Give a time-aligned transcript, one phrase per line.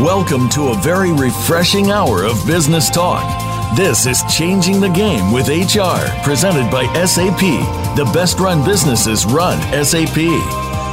[0.00, 3.22] Welcome to a very refreshing hour of business talk.
[3.76, 7.38] This is Changing the Game with HR, presented by SAP.
[7.96, 10.16] The best run businesses run SAP.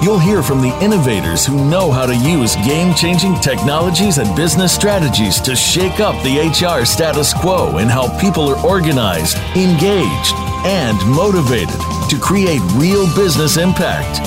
[0.04, 4.72] You'll hear from the innovators who know how to use game changing technologies and business
[4.72, 10.96] strategies to shake up the HR status quo and how people are organized, engaged, and
[11.10, 14.20] motivated to create real business impact.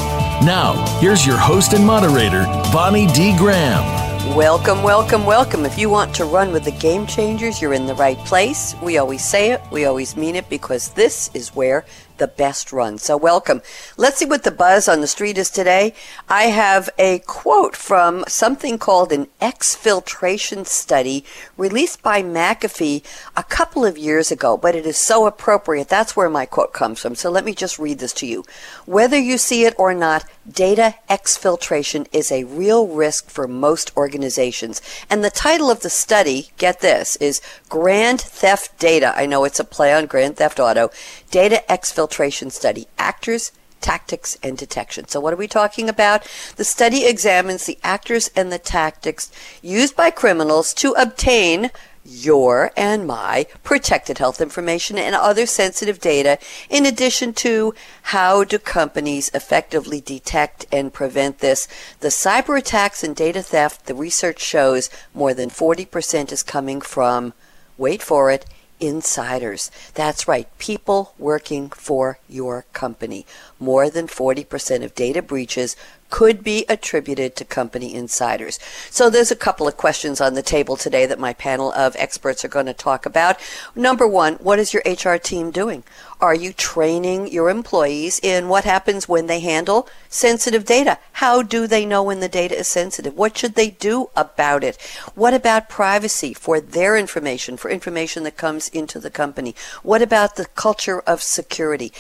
[0.45, 3.37] Now, here's your host and moderator, Bonnie D.
[3.39, 4.04] Graham.
[4.35, 5.65] Welcome, welcome, welcome.
[5.65, 8.75] If you want to run with the game changers, you're in the right place.
[8.83, 11.85] We always say it, we always mean it because this is where
[12.19, 12.99] the best run.
[12.99, 13.63] So welcome.
[13.97, 15.95] Let's see what the buzz on the street is today.
[16.29, 21.25] I have a quote from something called an exfiltration study
[21.57, 23.03] released by McAfee
[23.37, 25.89] a couple of years ago, but it is so appropriate.
[25.89, 27.15] That's where my quote comes from.
[27.15, 28.45] So let me just read this to you.
[28.87, 34.81] Whether you see it or not, data exfiltration is a real risk for most organizations.
[35.11, 39.13] And the title of the study, get this, is Grand Theft Data.
[39.17, 40.91] I know it's a play on Grand Theft Auto.
[41.31, 45.09] Data exfiltration Filtration study actors, tactics, and detection.
[45.09, 46.29] So, what are we talking about?
[46.57, 51.71] The study examines the actors and the tactics used by criminals to obtain
[52.05, 56.37] your and my protected health information and other sensitive data,
[56.69, 61.67] in addition to how do companies effectively detect and prevent this.
[62.01, 67.33] The cyber attacks and data theft, the research shows more than 40% is coming from,
[67.79, 68.45] wait for it,
[68.81, 69.71] insiders.
[69.95, 73.27] That's right, people working for your company.
[73.59, 75.77] More than 40% of data breaches
[76.15, 78.61] could be attributed to company insiders.
[78.89, 82.45] So there's a couple of questions on the table today that my panel of experts
[82.45, 83.37] are going to talk about.
[83.75, 85.83] Number one, what is your HR team doing?
[86.21, 91.01] Are you training your employees in what happens when they handle sensitive data?
[91.15, 93.17] How do they know when the data is sensitive?
[93.17, 94.81] What should they do about it?
[95.17, 99.57] What about privacy for their information, for information that comes into the company?
[99.83, 101.93] What about the culture of security?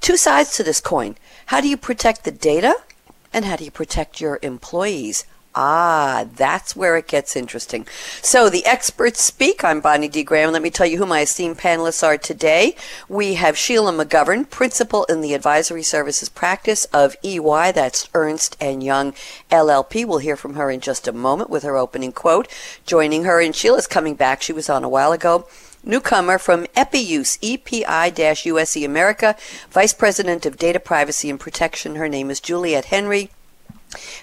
[0.00, 1.14] Two sides to this coin.
[1.46, 2.74] How do you protect the data
[3.32, 5.24] and how do you protect your employees?
[5.54, 7.86] Ah, that's where it gets interesting.
[8.22, 9.62] So the experts speak.
[9.62, 10.22] I'm Bonnie D.
[10.22, 10.50] Graham.
[10.50, 12.74] Let me tell you who my esteemed panelists are today.
[13.06, 17.72] We have Sheila McGovern, principal in the advisory services practice of EY.
[17.72, 19.12] That's Ernst and Young
[19.50, 20.06] LLP.
[20.06, 22.48] We'll hear from her in just a moment with her opening quote.
[22.86, 24.40] Joining her, and Sheila's coming back.
[24.40, 25.46] She was on a while ago
[25.84, 29.36] newcomer from EPIUSE, EPI-USE America,
[29.70, 31.96] Vice President of Data Privacy and Protection.
[31.96, 33.30] Her name is Juliet Henry.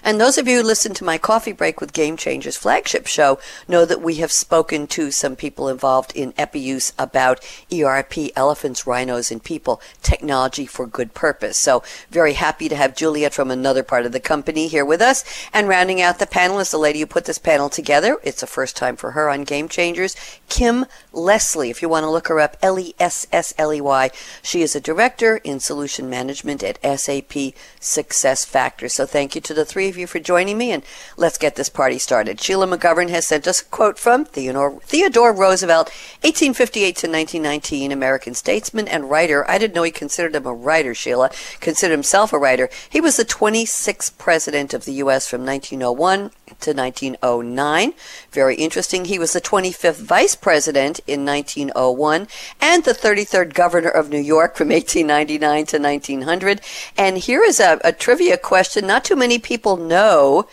[0.02, 3.38] And those of you who listen to my coffee break with Game Changers flagship show
[3.68, 9.30] know that we have spoken to some people involved in EPI-USE about ERP, elephants, rhinos,
[9.30, 11.56] and people, technology for good purpose.
[11.56, 15.24] So very happy to have Juliet from another part of the company here with us.
[15.52, 18.18] And rounding out the panel is the lady who put this panel together.
[18.22, 20.16] It's a first time for her on Game Changers,
[20.48, 21.70] Kim Lessley.
[21.70, 24.10] If you want to look her up, L-E-S-S-L-E-Y.
[24.42, 28.92] She is a director in solution management at SAP SuccessFactors.
[28.92, 30.82] So thank you to the the three of you for joining me, and
[31.18, 32.40] let's get this party started.
[32.40, 35.88] Sheila McGovern has sent us a quote from Theodore, Theodore Roosevelt,
[36.22, 39.48] 1858 to 1919, American statesman and writer.
[39.50, 41.30] I didn't know he considered him a writer, Sheila.
[41.60, 42.70] Considered himself a writer.
[42.88, 45.28] He was the 26th president of the U.S.
[45.28, 47.92] from 1901 to 1909.
[48.32, 49.04] Very interesting.
[49.04, 52.28] He was the 25th vice president in 1901
[52.60, 56.60] and the 33rd governor of New York from 1899 to 1900.
[56.96, 58.86] And here is a, a trivia question.
[58.86, 60.46] Not too many people know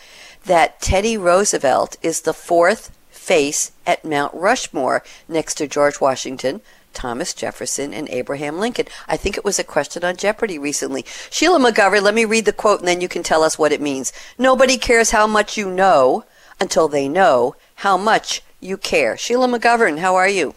[0.44, 6.60] that Teddy Roosevelt is the fourth face at Mount Rushmore next to George Washington,
[6.94, 8.86] Thomas Jefferson, and Abraham Lincoln.
[9.06, 11.04] I think it was a question on Jeopardy recently.
[11.30, 13.80] Sheila McGovern, let me read the quote and then you can tell us what it
[13.80, 14.12] means.
[14.38, 16.24] Nobody cares how much you know
[16.58, 19.16] until they know how much you care.
[19.16, 20.54] Sheila McGovern, how are you?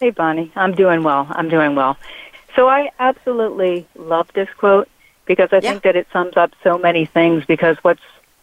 [0.00, 0.50] Hey, Bonnie.
[0.56, 1.26] I'm doing well.
[1.30, 1.98] I'm doing well.
[2.56, 4.88] So I absolutely love this quote
[5.30, 5.70] because I yeah.
[5.70, 8.02] think that it sums up so many things because what's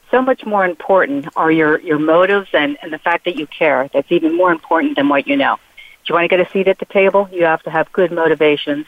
[0.10, 3.90] so much more important are your, your motives and, and the fact that you care.
[3.92, 5.56] That's even more important than what you know.
[5.56, 8.14] If you want to get a seat at the table, you have to have good
[8.14, 8.86] motivations,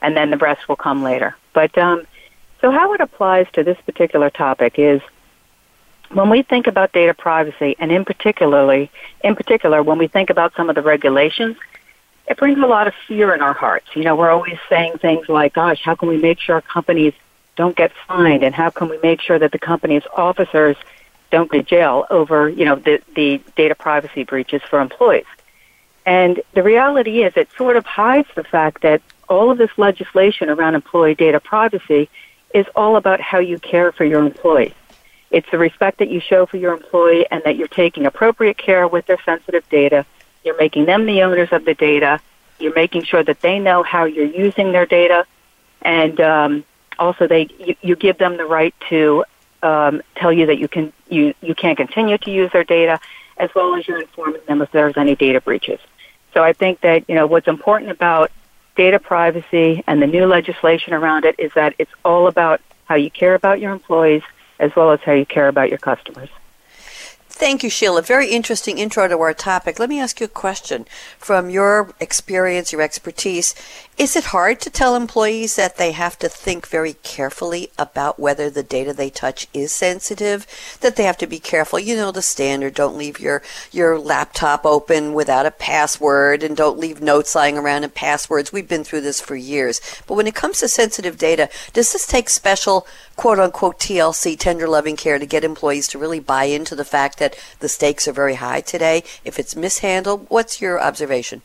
[0.00, 1.36] and then the rest will come later.
[1.52, 2.06] But um,
[2.60, 5.00] so how it applies to this particular topic is
[6.12, 8.92] when we think about data privacy, and in particularly,
[9.24, 11.56] in particular, when we think about some of the regulations,
[12.28, 13.88] it brings a lot of fear in our hearts.
[13.96, 17.12] You know, we're always saying things like, "Gosh, how can we make sure companies
[17.60, 20.76] don't get fined, and how can we make sure that the company's officers
[21.30, 25.26] don't go to jail over, you know, the, the data privacy breaches for employees?
[26.06, 30.48] And the reality is it sort of hides the fact that all of this legislation
[30.48, 32.08] around employee data privacy
[32.54, 34.72] is all about how you care for your employees.
[35.30, 38.88] It's the respect that you show for your employee and that you're taking appropriate care
[38.88, 40.06] with their sensitive data.
[40.44, 42.20] You're making them the owners of the data.
[42.58, 45.26] You're making sure that they know how you're using their data.
[45.82, 46.64] And um,
[47.00, 49.24] also, they you, you give them the right to
[49.62, 53.00] um, tell you that you can you, you can't continue to use their data,
[53.38, 55.80] as well as you're informing them if there's any data breaches.
[56.34, 58.30] So I think that you know what's important about
[58.76, 63.10] data privacy and the new legislation around it is that it's all about how you
[63.10, 64.22] care about your employees
[64.58, 66.28] as well as how you care about your customers.
[67.40, 68.02] Thank you, Sheila.
[68.02, 69.78] Very interesting intro to our topic.
[69.78, 70.84] Let me ask you a question.
[71.16, 73.54] From your experience, your expertise,
[73.96, 78.50] is it hard to tell employees that they have to think very carefully about whether
[78.50, 80.46] the data they touch is sensitive?
[80.82, 81.78] That they have to be careful.
[81.78, 83.40] You know the standard: don't leave your
[83.72, 88.52] your laptop open without a password, and don't leave notes lying around and passwords.
[88.52, 89.80] We've been through this for years.
[90.06, 92.86] But when it comes to sensitive data, does this take special
[93.20, 97.18] quote unquote TLC, tender loving care, to get employees to really buy into the fact
[97.18, 99.04] that the stakes are very high today?
[99.26, 101.42] If it's mishandled, what's your observation?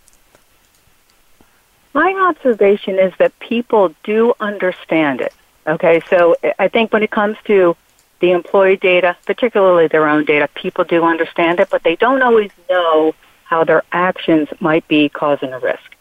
[1.94, 5.34] My observation is that people do understand it.
[5.68, 7.76] Okay, so I think when it comes to
[8.22, 12.52] the employee data, particularly their own data, people do understand it, but they don't always
[12.70, 13.14] know
[13.44, 15.95] how their actions might be causing a risk.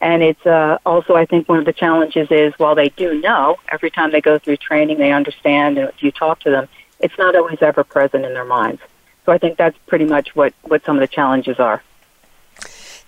[0.00, 3.56] And it's uh, also, I think, one of the challenges is while they do know,
[3.68, 6.68] every time they go through training, they understand, and if you talk to them,
[7.00, 8.80] it's not always ever present in their minds.
[9.26, 11.82] So I think that's pretty much what, what some of the challenges are.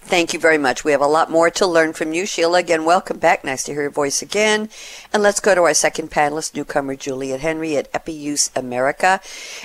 [0.03, 0.83] Thank you very much.
[0.83, 2.59] We have a lot more to learn from you, Sheila.
[2.59, 3.45] Again, welcome back.
[3.45, 4.69] Nice to hear your voice again.
[5.13, 9.21] And let's go to our second panelist, newcomer Juliet Henry at EPI-USE America.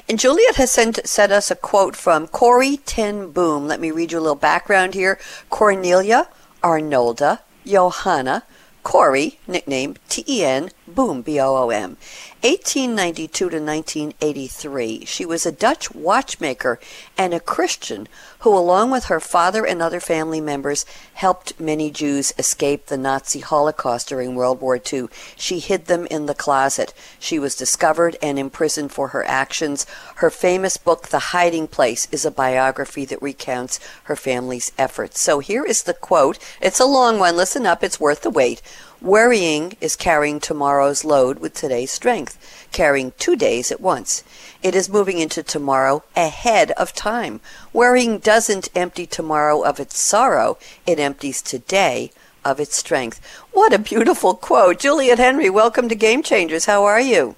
[0.07, 3.65] And Juliet has sent, sent us a quote from Corrie ten Boom.
[3.67, 5.17] Let me read you a little background here.
[5.49, 6.27] Cornelia
[6.65, 8.43] Arnolda Johanna
[8.81, 11.97] Corrie, nickname T-E-N, Boom, B-O-O-M.
[12.41, 16.79] 1892 to 1983, she was a Dutch watchmaker
[17.17, 18.07] and a Christian
[18.41, 20.85] who, along with her father and other family members,
[21.15, 25.07] helped many Jews escape the Nazi Holocaust during World War II.
[25.35, 26.93] She hid them in the closet.
[27.19, 29.87] She was discovered and imprisoned for her actions.
[30.17, 35.19] Her famous book, The Hiding Place, is a biography that recounts her family's efforts.
[35.19, 36.37] So here is the quote.
[36.61, 37.35] It's a long one.
[37.35, 38.61] Listen up, it's worth the wait.
[39.05, 44.23] Worrying is carrying tomorrow's load with today's strength, carrying two days at once.
[44.63, 47.39] It is moving into tomorrow ahead of time.
[47.71, 50.57] Worrying doesn't empty tomorrow of its sorrow,
[50.87, 52.09] it empties today
[52.43, 53.21] of its strength.
[53.51, 54.79] What a beautiful quote.
[54.79, 56.65] Juliet Henry, welcome to Game Changers.
[56.65, 57.35] How are you?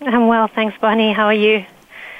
[0.00, 1.12] I'm well, thanks, Bonnie.
[1.12, 1.66] How are you?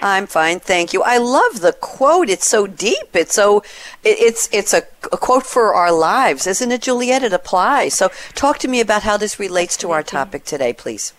[0.02, 1.02] I'm fine, thank you.
[1.02, 2.28] I love the quote.
[2.28, 3.14] It's so deep.
[3.14, 3.58] It's so
[4.04, 4.82] it, it's it's a,
[5.12, 7.22] a, quote for our lives, isn't it, Juliet?
[7.22, 7.94] It applies.
[7.94, 11.12] So, talk to me about how this relates to our topic today, please.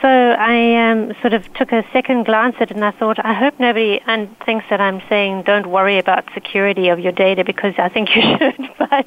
[0.00, 3.34] So I um, sort of took a second glance at it, and I thought, I
[3.34, 7.74] hope nobody un- thinks that I'm saying don't worry about security of your data because
[7.76, 8.70] I think you should.
[8.78, 9.06] but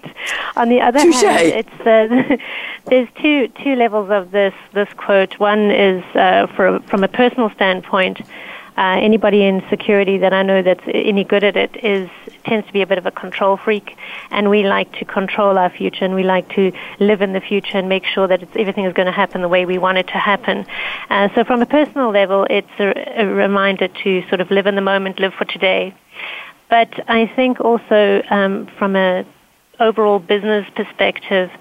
[0.56, 1.24] on the other Touché.
[1.24, 2.38] hand, it's uh,
[2.86, 5.39] there's two two levels of this this quote.
[5.39, 8.21] One is uh, for from a personal standpoint
[8.78, 12.10] uh, anybody in security that I know that's any good at it is
[12.46, 13.96] tends to be a bit of a control freak,
[14.31, 17.78] and we like to control our future, and we like to live in the future
[17.78, 20.18] and make sure that everything is going to happen the way we want it to
[20.18, 20.66] happen.
[21.10, 24.76] Uh, so, from a personal level, it's a, a reminder to sort of live in
[24.76, 25.95] the moment, live for today.
[26.69, 29.26] But I think also um, from a
[29.80, 31.52] overall business perspective,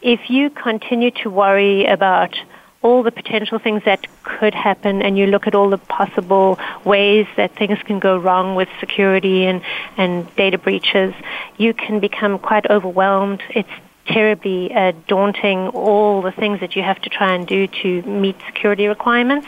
[0.00, 2.36] if you continue to worry about
[2.82, 7.26] all the potential things that could happen and you look at all the possible ways
[7.36, 9.62] that things can go wrong with security and,
[9.96, 11.14] and data breaches,
[11.56, 13.42] you can become quite overwhelmed.
[13.50, 13.70] It's
[14.06, 18.36] terribly uh, daunting, all the things that you have to try and do to meet
[18.46, 19.46] security requirements.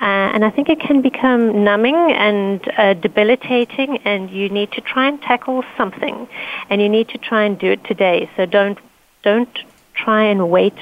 [0.00, 4.80] Uh, and I think it can become numbing and uh, debilitating, and you need to
[4.80, 6.26] try and tackle something,
[6.70, 8.30] and you need to try and do it today.
[8.34, 8.78] So don't
[9.22, 9.58] don't
[9.92, 10.74] try and wait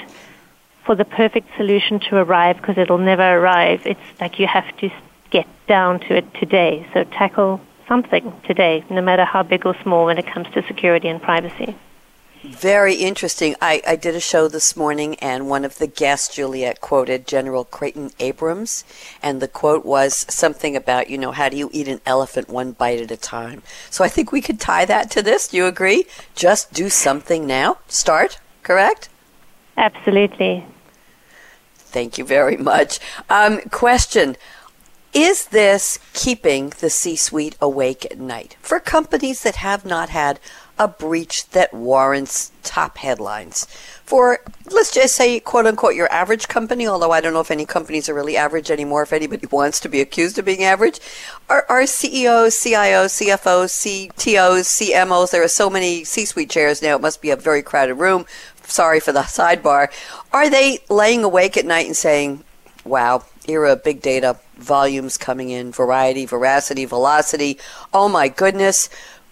[0.88, 3.86] for the perfect solution to arrive because it'll never arrive.
[3.86, 4.88] It's like you have to
[5.28, 6.86] get down to it today.
[6.94, 11.08] So tackle something today, no matter how big or small when it comes to security
[11.08, 11.76] and privacy.
[12.42, 13.54] Very interesting.
[13.60, 17.64] I, I did a show this morning, and one of the guests, Juliet, quoted General
[17.64, 18.82] Creighton Abrams,
[19.22, 22.72] and the quote was something about, you know, how do you eat an elephant one
[22.72, 23.62] bite at a time?
[23.90, 25.48] So I think we could tie that to this.
[25.48, 26.06] Do you agree?
[26.34, 27.76] Just do something now.
[27.88, 29.10] Start, correct?
[29.76, 30.64] Absolutely.
[31.90, 33.00] Thank you very much.
[33.30, 34.36] Um, question
[35.14, 38.56] Is this keeping the C suite awake at night?
[38.60, 40.38] For companies that have not had
[40.78, 43.66] a breach that warrants top headlines?
[44.08, 44.38] For,
[44.70, 48.08] let's just say, quote unquote, your average company, although I don't know if any companies
[48.08, 50.98] are really average anymore, if anybody wants to be accused of being average,
[51.50, 56.96] are, are CEOs, CIOs, CFOs, CTOs, CMOs, there are so many C suite chairs now,
[56.96, 58.24] it must be a very crowded room.
[58.62, 59.88] Sorry for the sidebar.
[60.32, 62.44] Are they laying awake at night and saying,
[62.86, 67.58] wow, era of big data, volumes coming in, variety, veracity, velocity.
[67.92, 68.88] Oh my goodness,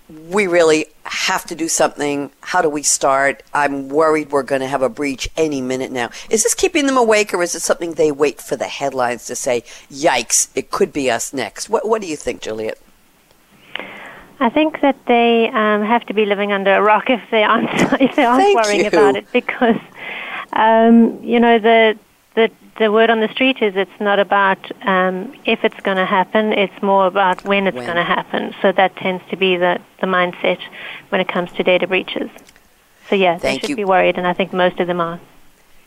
[0.09, 2.31] we really have to do something.
[2.41, 3.43] How do we start?
[3.53, 6.11] I'm worried we're going to have a breach any minute now.
[6.31, 9.37] Is this keeping them awake, or is it something they wait for the headlines to
[9.37, 11.69] say, yikes, it could be us next?
[11.69, 12.79] What, what do you think, Juliet?
[14.39, 17.71] I think that they um, have to be living under a rock if they aren't
[18.01, 18.89] if they aren't Thank worrying you.
[18.89, 19.81] about it because
[20.53, 21.99] um, you know the
[22.37, 26.05] the the word on the street is it's not about um, if it's going to
[26.05, 28.55] happen; it's more about when it's going to happen.
[28.63, 30.61] So that tends to be the the mindset
[31.09, 32.31] when it comes to data breaches.
[33.09, 33.77] So yeah, Thank they should you.
[33.77, 35.19] be worried, and I think most of them are.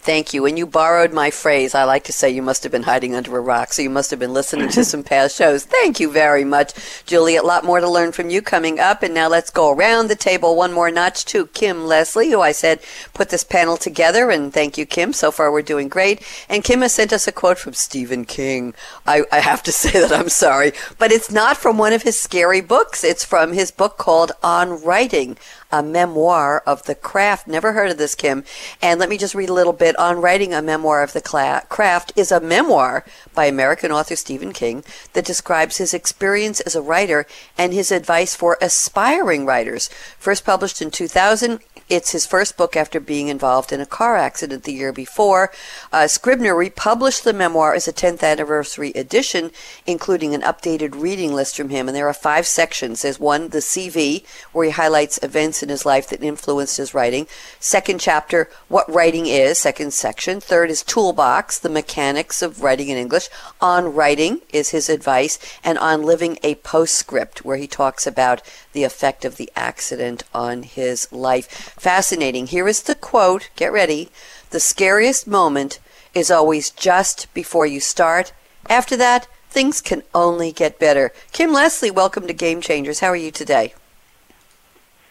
[0.09, 0.47] Thank you.
[0.47, 1.75] And you borrowed my phrase.
[1.75, 4.09] I like to say you must have been hiding under a rock, so you must
[4.09, 5.65] have been listening to some past shows.
[5.65, 6.73] Thank you very much,
[7.05, 7.43] Juliet.
[7.43, 9.03] A lot more to learn from you coming up.
[9.03, 12.53] And now let's go around the table one more notch to Kim Lessley, who I
[12.53, 12.79] said
[13.13, 14.31] put this panel together.
[14.31, 15.13] And thank you, Kim.
[15.13, 16.23] So far, we're doing great.
[16.49, 18.73] And Kim has sent us a quote from Stephen King.
[19.05, 22.19] I, I have to say that I'm sorry, but it's not from one of his
[22.19, 23.03] scary books.
[23.03, 25.37] It's from his book called On Writing
[25.71, 27.47] a memoir of the craft.
[27.47, 28.43] Never heard of this, Kim.
[28.81, 29.97] And let me just read a little bit.
[29.97, 34.53] On Writing a Memoir of the Cla- Craft is a memoir by American author Stephen
[34.53, 34.83] King
[35.13, 37.25] that describes his experience as a writer
[37.57, 39.89] and his advice for aspiring writers.
[40.17, 41.59] First published in 2000,
[41.89, 45.51] it's his first book after being involved in a car accident the year before.
[45.91, 49.51] Uh, Scribner republished the memoir as a 10th anniversary edition,
[49.87, 51.87] including an updated reading list from him.
[51.87, 53.01] And there are five sections.
[53.01, 57.27] There's one, the CV, where he highlights events in his life that influenced his writing.
[57.59, 60.39] Second chapter, what writing is, second section.
[60.39, 63.29] Third is toolbox, the mechanics of writing in English.
[63.61, 68.43] On writing is his advice, and on living a postscript, where he talks about
[68.73, 71.73] the effect of the accident on his life.
[71.79, 72.47] Fascinating.
[72.47, 73.49] Here is the quote.
[73.55, 74.09] Get ready.
[74.49, 75.79] The scariest moment
[76.13, 78.33] is always just before you start.
[78.69, 81.13] After that, things can only get better.
[81.31, 82.99] Kim Lessley, welcome to Game Changers.
[82.99, 83.73] How are you today?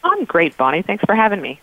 [0.04, 0.82] I'm great, Bonnie.
[0.82, 1.58] Thanks for having me.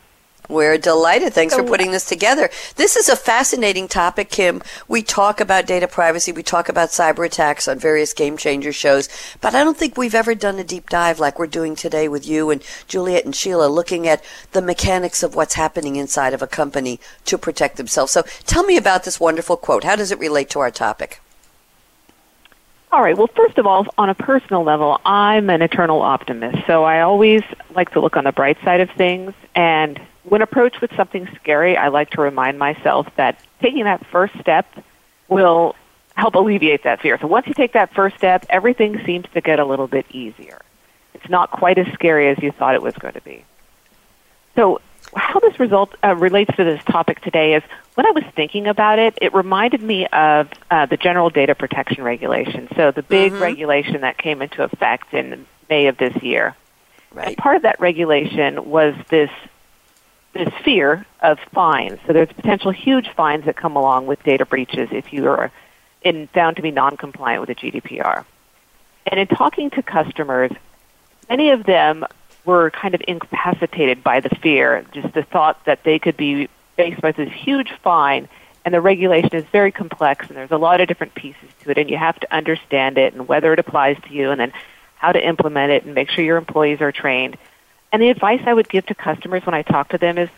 [0.47, 1.33] We're delighted.
[1.33, 2.49] Thanks for putting this together.
[2.75, 4.61] This is a fascinating topic, Kim.
[4.87, 9.09] We talk about data privacy, we talk about cyber attacks on various game changer shows,
[9.41, 12.27] but I don't think we've ever done a deep dive like we're doing today with
[12.27, 16.47] you and Juliet and Sheila, looking at the mechanics of what's happening inside of a
[16.47, 18.11] company to protect themselves.
[18.11, 19.83] So tell me about this wonderful quote.
[19.83, 21.21] How does it relate to our topic?
[22.91, 23.17] All right.
[23.17, 26.65] Well, first of all, on a personal level, I'm an eternal optimist.
[26.65, 27.41] So I always
[27.75, 29.33] like to look on the bright side of things.
[29.53, 34.38] And when approached with something scary, I like to remind myself that taking that first
[34.39, 34.65] step
[35.27, 35.75] will
[36.15, 37.17] help alleviate that fear.
[37.20, 40.62] So once you take that first step, everything seems to get a little bit easier.
[41.13, 43.44] It's not quite as scary as you thought it was going to be.
[44.55, 44.82] So
[45.15, 47.63] how this result uh, relates to this topic today is
[47.96, 52.03] when I was thinking about it, it reminded me of uh, the General Data Protection
[52.03, 52.67] Regulation.
[52.75, 56.55] So the big regulation that came into effect in May of this year.
[57.12, 57.29] Right.
[57.29, 59.29] And part of that regulation was this
[60.35, 61.97] this fear of fines.
[62.05, 65.49] So there's potential huge fines that come along with data breaches if you are
[66.03, 68.25] in, found to be non-compliant with the GDPR.
[69.07, 70.51] And in talking to customers,
[71.29, 72.05] many of them
[72.43, 77.01] were kind of incapacitated by the fear, just the thought that they could be faced
[77.01, 78.27] by this huge fine.
[78.65, 81.77] And the regulation is very complex, and there's a lot of different pieces to it,
[81.77, 84.51] and you have to understand it and whether it applies to you, and then
[84.95, 87.37] how to implement it, and make sure your employees are trained.
[87.91, 90.29] And the advice I would give to customers when I talk to them is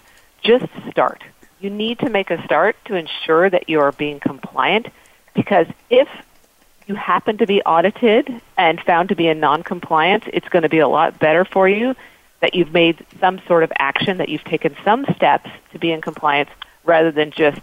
[0.44, 1.24] just start.
[1.60, 4.88] You need to make a start to ensure that you are being compliant
[5.34, 6.08] because if
[6.88, 10.80] you happen to be audited and found to be in non-compliance, it's going to be
[10.80, 11.96] a lot better for you
[12.40, 16.02] that you've made some sort of action, that you've taken some steps to be in
[16.02, 16.50] compliance
[16.84, 17.60] rather than just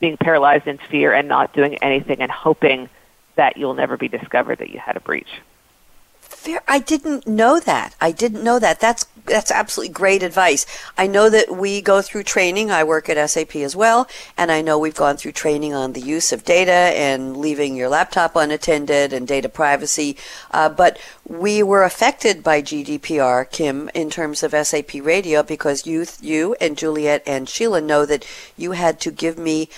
[0.00, 2.88] being paralyzed in fear and not doing anything and hoping
[3.36, 5.28] that you'll never be discovered that you had a breach.
[6.46, 6.62] Fair.
[6.68, 7.96] I didn't know that.
[8.00, 8.78] I didn't know that.
[8.78, 10.64] That's that's absolutely great advice.
[10.96, 12.70] I know that we go through training.
[12.70, 14.06] I work at SAP as well,
[14.38, 17.88] and I know we've gone through training on the use of data and leaving your
[17.88, 20.16] laptop unattended and data privacy.
[20.52, 26.06] Uh, but we were affected by GDPR, Kim, in terms of SAP Radio because you,
[26.20, 28.24] you and Juliet and Sheila know that
[28.56, 29.68] you had to give me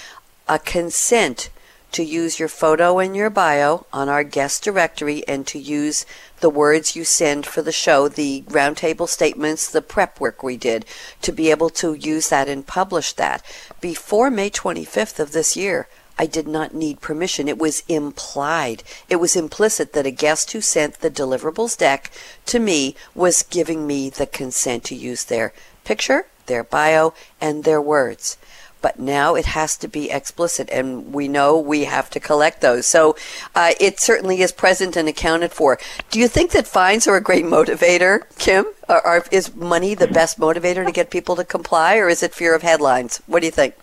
[0.46, 1.48] a consent
[1.92, 6.04] to use your photo and your bio on our guest directory and to use
[6.40, 10.84] the words you send for the show, the roundtable statements, the prep work we did,
[11.22, 13.44] to be able to use that and publish that.
[13.80, 17.46] Before May 25th of this year, I did not need permission.
[17.48, 18.82] It was implied.
[19.08, 22.10] It was implicit that a guest who sent the deliverables deck
[22.46, 25.52] to me was giving me the consent to use their
[25.84, 28.36] picture, their bio, and their words
[28.80, 32.86] but now it has to be explicit, and we know we have to collect those.
[32.86, 33.16] So
[33.54, 35.78] uh, it certainly is present and accounted for.
[36.10, 38.66] Do you think that fines are a great motivator, Kim?
[38.88, 42.34] Or, or is money the best motivator to get people to comply, or is it
[42.34, 43.20] fear of headlines?
[43.26, 43.74] What do you think?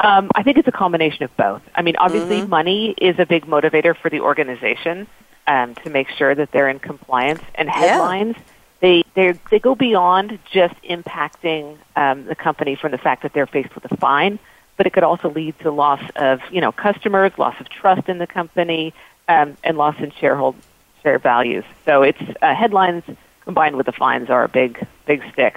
[0.00, 1.62] Um, I think it's a combination of both.
[1.74, 2.50] I mean, obviously, mm-hmm.
[2.50, 5.06] money is a big motivator for the organization
[5.46, 8.36] um, to make sure that they're in compliance, and headlines.
[8.36, 8.42] Yeah
[8.84, 13.46] they they they go beyond just impacting um, the company from the fact that they're
[13.46, 14.38] faced with a fine,
[14.76, 18.18] but it could also lead to loss of you know customers, loss of trust in
[18.18, 18.92] the company,
[19.26, 20.58] um, and loss in shareholder
[21.02, 21.64] share values.
[21.86, 23.04] So it's uh, headlines
[23.44, 25.56] combined with the fines are a big big stick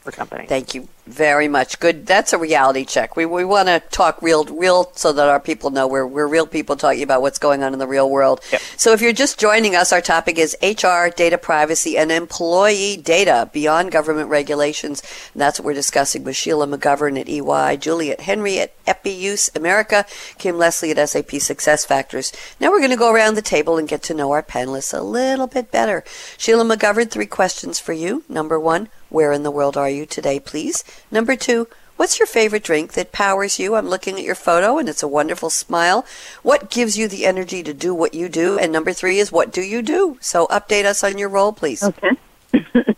[0.00, 0.48] for companies.
[0.48, 1.78] Thank you very much.
[1.78, 2.06] Good.
[2.06, 3.16] That's a reality check.
[3.16, 6.46] We, we want to talk real, real, so that our people know we're, we're real
[6.46, 8.40] people talking about what's going on in the real world.
[8.52, 8.62] Yep.
[8.76, 13.50] So if you're just joining us, our topic is HR, data privacy, and employee data
[13.52, 15.02] beyond government regulations.
[15.34, 20.06] And that's what we're discussing with Sheila McGovern at EY, Juliet Henry at EPI-USE America,
[20.38, 22.34] Kim Lessley at SAP SuccessFactors.
[22.60, 25.02] Now we're going to go around the table and get to know our panelists a
[25.02, 26.04] little bit better.
[26.38, 28.24] Sheila McGovern, three questions for you.
[28.28, 30.84] Number one, where in the world are you today, please?
[31.10, 33.74] Number two, what's your favorite drink that powers you?
[33.74, 36.06] I'm looking at your photo and it's a wonderful smile.
[36.42, 38.58] What gives you the energy to do what you do?
[38.58, 40.16] And number three is what do you do?
[40.20, 41.82] So update us on your role, please.
[41.82, 42.10] Okay.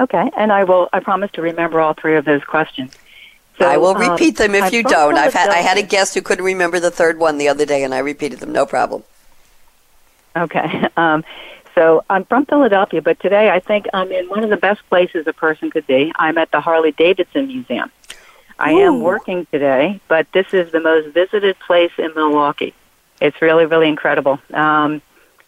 [0.00, 0.88] okay, and I will.
[0.92, 2.92] I promise to remember all three of those questions.
[3.58, 5.16] So, I will um, repeat them if I'm you don't.
[5.16, 7.84] I've had I had a guest who couldn't remember the third one the other day,
[7.84, 8.52] and I repeated them.
[8.52, 9.04] No problem.
[10.36, 10.88] Okay.
[10.96, 11.24] Um,
[11.74, 15.26] so I'm from Philadelphia, but today I think I'm in one of the best places
[15.26, 16.12] a person could be.
[16.16, 17.90] I'm at the Harley Davidson Museum.
[18.58, 18.80] I Ooh.
[18.80, 22.74] am working today, but this is the most visited place in Milwaukee.
[23.20, 24.38] It's really, really incredible.
[24.52, 25.02] Um,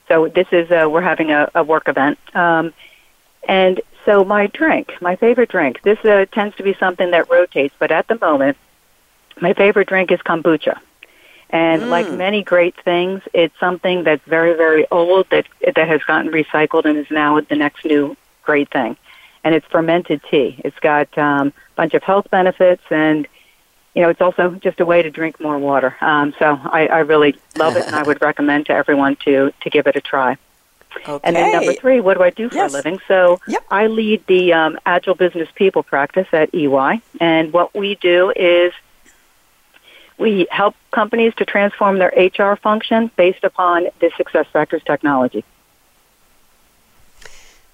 [0.09, 2.73] so this is a, we're having a, a work event, um,
[3.47, 5.83] and so my drink, my favorite drink.
[5.83, 8.57] This uh, tends to be something that rotates, but at the moment,
[9.41, 10.79] my favorite drink is kombucha.
[11.55, 11.89] And mm.
[11.89, 16.85] like many great things, it's something that's very, very old that that has gotten recycled
[16.85, 18.97] and is now the next new great thing.
[19.45, 20.61] And it's fermented tea.
[20.65, 23.29] It's got um, a bunch of health benefits, and
[23.95, 25.97] you know, it's also just a way to drink more water.
[26.01, 29.71] Um, so I, I really love it, and I would recommend to everyone to to
[29.71, 30.37] give it a try.
[31.07, 31.21] Okay.
[31.23, 32.73] And then number three, what do I do for yes.
[32.73, 32.99] a living?
[33.07, 33.65] So yep.
[33.71, 38.73] I lead the um, Agile Business People practice at EY, and what we do is
[40.19, 45.45] we help companies to transform their HR function based upon the SuccessFactors technology.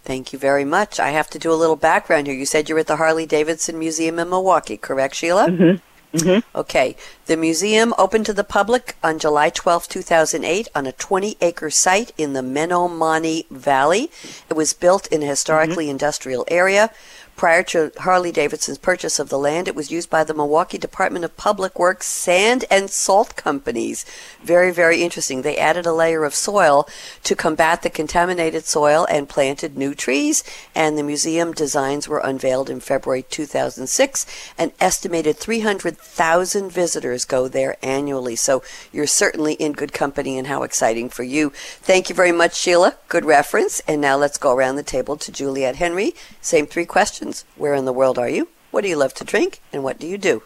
[0.03, 0.99] Thank you very much.
[0.99, 2.37] I have to do a little background here.
[2.37, 5.49] You said you're at the Harley Davidson Museum in Milwaukee, correct, Sheila?
[5.49, 6.17] Mm-hmm.
[6.17, 6.59] Mm-hmm.
[6.59, 6.97] Okay.
[7.27, 12.13] The museum opened to the public on July 12, 2008, on a 20 acre site
[12.19, 14.11] in the Menomonee Valley.
[14.49, 15.93] It was built in a historically mm-hmm.
[15.93, 16.91] industrial area.
[17.37, 21.25] Prior to Harley Davidson's purchase of the land, it was used by the Milwaukee Department
[21.25, 24.05] of Public Works sand and salt companies.
[24.43, 25.41] Very, very interesting.
[25.41, 26.87] They added a layer of soil
[27.25, 32.69] to combat the contaminated soil and planted new trees, and the museum designs were unveiled
[32.69, 34.27] in February 2006.
[34.59, 38.63] An estimated 300,000 visitors go there annually, so
[38.93, 41.51] you're certainly in good company, and how exciting for you.
[41.81, 42.97] Thank you very much, Sheila.
[43.09, 43.81] Good reference.
[43.89, 46.15] And now let's go around the table to Juliet Henry.
[46.43, 47.45] Same three questions questions.
[47.57, 48.49] Where in the world are you?
[48.71, 49.61] What do you love to drink?
[49.73, 50.43] And what do you do?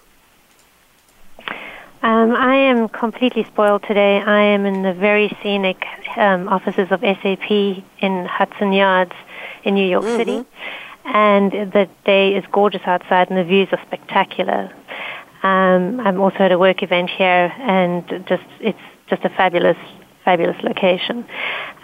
[2.02, 4.20] Um, I am completely spoiled today.
[4.20, 5.84] I am in the very scenic
[6.16, 9.14] um, offices of SAP in Hudson Yards
[9.64, 10.18] in New York mm-hmm.
[10.18, 10.44] City.
[11.06, 14.70] And the day is gorgeous outside and the views are spectacular.
[15.42, 19.76] Um, I'm also at a work event here and just it's just a fabulous,
[20.24, 21.26] fabulous location.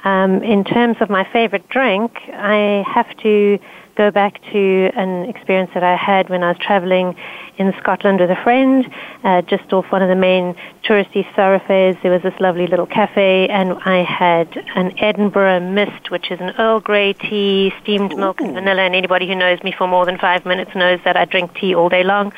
[0.04, 3.58] Um, in terms of my favorite drink, I have to
[4.00, 7.14] go back to an experience that I had when I was traveling
[7.58, 8.90] in Scotland with a friend,
[9.24, 11.96] uh, just off one of the main touristy thoroughfares.
[12.02, 16.54] There was this lovely little cafe, and I had an Edinburgh Mist, which is an
[16.58, 18.80] Earl Grey tea, steamed milk and vanilla.
[18.80, 21.74] And anybody who knows me for more than five minutes knows that I drink tea
[21.74, 22.32] all day long.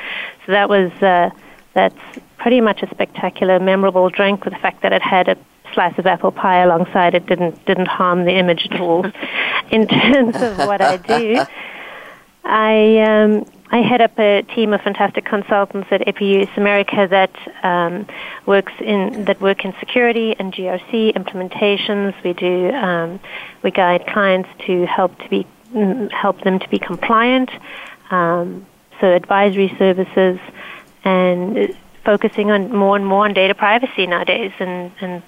[0.45, 1.31] So that was uh,
[1.75, 2.03] that's
[2.39, 5.37] pretty much a spectacular, memorable drink with the fact that it had a
[5.73, 9.05] slice of apple pie alongside it didn't didn't harm the image at all.
[9.71, 11.45] In terms of what I do,
[12.45, 18.07] I um, I head up a team of fantastic consultants at EPI-USE America that um,
[18.45, 22.15] works in that work in security and GRC implementations.
[22.23, 23.19] We do um,
[23.63, 25.47] we guide clients to help to be
[26.13, 27.51] help them to be compliant.
[28.11, 28.67] Um,
[29.01, 30.39] so advisory services
[31.05, 35.23] and focusing on more and more on data privacy nowadays and, and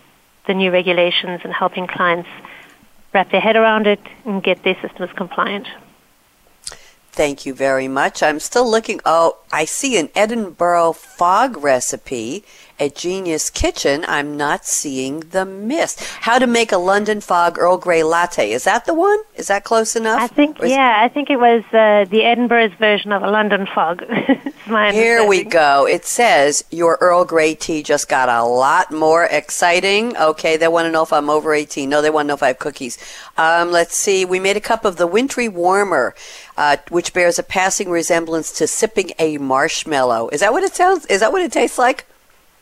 [0.46, 2.28] the new regulations and helping clients
[3.12, 5.68] wrap their head around it and get their systems compliant.
[7.12, 8.24] Thank you very much.
[8.24, 9.00] I'm still looking.
[9.04, 12.44] Oh, I see an Edinburgh fog recipe
[12.78, 14.04] at Genius Kitchen.
[14.08, 16.02] I'm not seeing the mist.
[16.20, 18.52] How to make a London fog Earl Grey latte.
[18.52, 19.18] Is that the one?
[19.36, 20.20] Is that close enough?
[20.20, 24.04] I think, yeah, I think it was uh, the Edinburgh's version of a London fog.
[24.64, 25.86] Here we go.
[25.86, 30.16] It says your Earl Grey tea just got a lot more exciting.
[30.16, 31.88] Okay, they want to know if I'm over 18.
[31.88, 32.98] No, they want to know if I have cookies.
[33.36, 34.24] Um, let's see.
[34.24, 36.14] We made a cup of the wintry warmer
[36.56, 40.28] uh, which bears a passing resemblance to sipping a marshmallow.
[40.28, 41.06] Is that what it sounds?
[41.06, 42.06] Is that what it tastes like?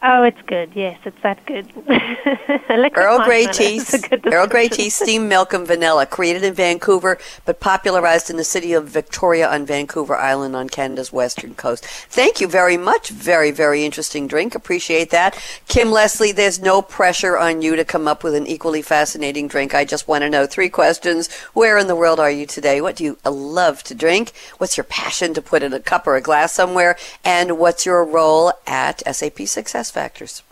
[0.04, 0.72] Oh, it's good.
[0.74, 1.72] Yes, it's that good.
[2.96, 3.80] Earl Grey tea,
[4.24, 8.72] Earl Grey tea, steamed milk and vanilla, created in Vancouver but popularized in the city
[8.72, 11.86] of Victoria on Vancouver Island on Canada's western coast.
[11.86, 13.10] Thank you very much.
[13.10, 14.56] Very, very interesting drink.
[14.56, 15.40] Appreciate that.
[15.68, 19.72] Kim Lessley, there's no pressure on you to come up with an equally fascinating drink.
[19.72, 21.32] I just want to know three questions.
[21.52, 22.80] Where in the world are you today?
[22.80, 24.32] What do you uh, love to drink?
[24.58, 26.96] What's your passion to put in a cup or a glass somewhere?
[27.24, 30.42] And what's your role at SAP Success factors?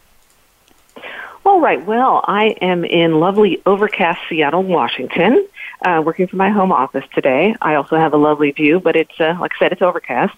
[1.44, 1.84] All right.
[1.84, 5.46] Well, I am in lovely overcast Seattle, Washington,
[5.84, 7.56] uh, working from my home office today.
[7.62, 10.36] I also have a lovely view, but it's, uh, like I said, it's overcast.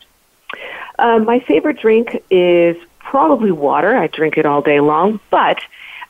[0.99, 3.97] Uh, my favorite drink is probably water.
[3.97, 5.61] I drink it all day long, but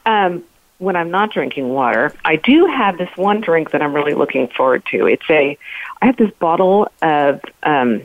[0.05, 0.45] um,
[0.79, 4.49] when I'm not drinking water, I do have this one drink that I'm really looking
[4.49, 5.07] forward to.
[5.07, 5.57] It's a,
[6.03, 8.03] I have this bottle of um,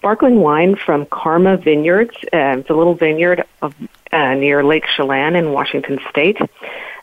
[0.00, 2.16] sparkling wine from Karma Vineyards.
[2.32, 3.74] Uh, it's a little vineyard of,
[4.10, 6.38] uh, near Lake Chelan in Washington State.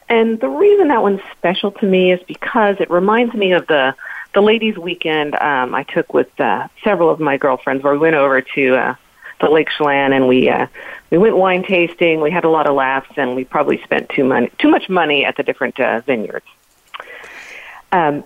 [0.10, 3.94] And the reason that one's special to me is because it reminds me of the
[4.34, 8.16] the ladies' weekend um, I took with uh, several of my girlfriends, where we went
[8.16, 8.96] over to uh,
[9.42, 10.68] the Lake Chelan and we uh,
[11.12, 12.20] we went wine tasting.
[12.20, 15.24] We had a lot of laughs, and we probably spent too money too much money
[15.24, 16.46] at the different uh, vineyards.
[17.92, 18.24] Um,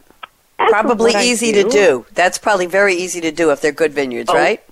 [0.70, 2.06] probably easy do, to do.
[2.14, 4.64] That's probably very easy to do if they're good vineyards, oh, right?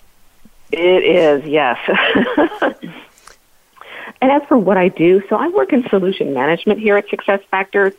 [0.71, 1.78] It is, yes.
[4.21, 7.95] and as for what I do, so I work in solution management here at SuccessFactors,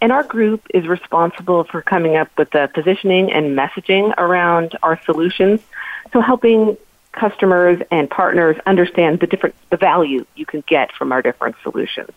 [0.00, 5.00] and our group is responsible for coming up with the positioning and messaging around our
[5.04, 5.60] solutions.
[6.12, 6.76] So helping
[7.12, 12.10] customers and partners understand the different the value you can get from our different solutions.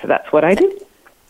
[0.00, 0.78] So that's what I do.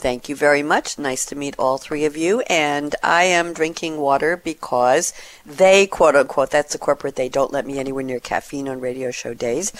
[0.04, 0.98] Thank you very much.
[0.98, 2.42] Nice to meet all three of you.
[2.42, 5.14] And I am drinking water because
[5.46, 9.10] they, quote unquote, that's the corporate, they don't let me anywhere near caffeine on radio
[9.10, 9.72] show days.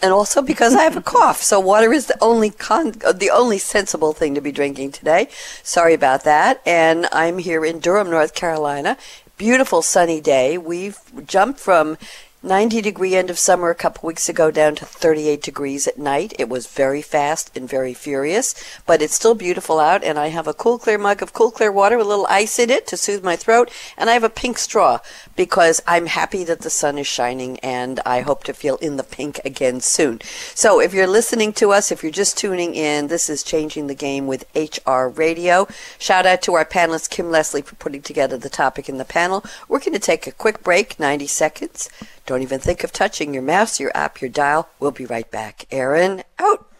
[0.00, 1.42] And also because I have a cough.
[1.42, 5.26] So water is the only con, the only sensible thing to be drinking today.
[5.64, 6.62] Sorry about that.
[6.64, 8.96] And I'm here in Durham, North Carolina.
[9.38, 10.56] Beautiful sunny day.
[10.56, 11.98] We've jumped from
[12.44, 16.34] 90 degree end of summer a couple weeks ago down to 38 degrees at night.
[16.38, 18.54] It was very fast and very furious,
[18.84, 20.04] but it's still beautiful out.
[20.04, 22.58] And I have a cool, clear mug of cool, clear water with a little ice
[22.58, 23.70] in it to soothe my throat.
[23.96, 24.98] And I have a pink straw
[25.36, 29.04] because I'm happy that the sun is shining and I hope to feel in the
[29.04, 30.20] pink again soon.
[30.54, 33.94] So if you're listening to us, if you're just tuning in, this is Changing the
[33.94, 35.66] Game with HR Radio.
[35.98, 39.42] Shout out to our panelist, Kim Lessley, for putting together the topic in the panel.
[39.66, 41.88] We're going to take a quick break, 90 seconds.
[42.26, 44.68] Don't even think of touching your mouse, your app, your dial.
[44.80, 45.66] We'll be right back.
[45.70, 46.70] Aaron, out.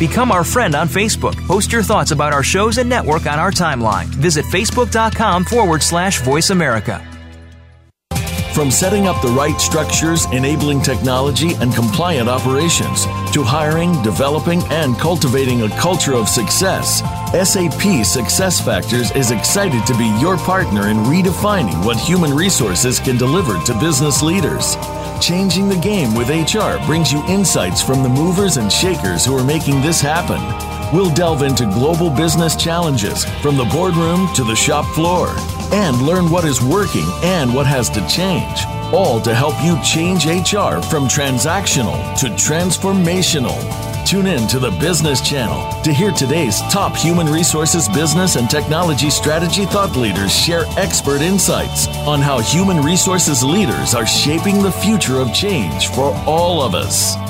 [0.00, 1.36] Become our friend on Facebook.
[1.46, 4.06] Post your thoughts about our shows and network on our timeline.
[4.06, 7.06] Visit facebook.com forward slash voice America.
[8.54, 14.98] From setting up the right structures, enabling technology and compliant operations, to hiring, developing, and
[14.98, 16.98] cultivating a culture of success,
[17.30, 23.56] SAP SuccessFactors is excited to be your partner in redefining what human resources can deliver
[23.64, 24.74] to business leaders.
[25.20, 29.44] Changing the Game with HR brings you insights from the movers and shakers who are
[29.44, 30.40] making this happen.
[30.92, 35.36] We'll delve into global business challenges from the boardroom to the shop floor
[35.72, 40.26] and learn what is working and what has to change, all to help you change
[40.26, 43.58] HR from transactional to transformational.
[44.06, 49.10] Tune in to the Business Channel to hear today's top human resources, business, and technology
[49.10, 55.20] strategy thought leaders share expert insights on how human resources leaders are shaping the future
[55.20, 57.29] of change for all of us.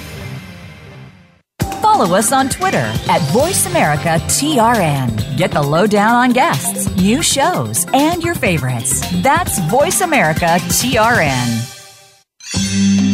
[1.81, 5.37] follow us on Twitter at VoiceAmericaTRN.
[5.37, 9.01] Get the lowdown on guests, new shows, and your favorites.
[9.21, 11.67] That's VoiceAmericaTRN.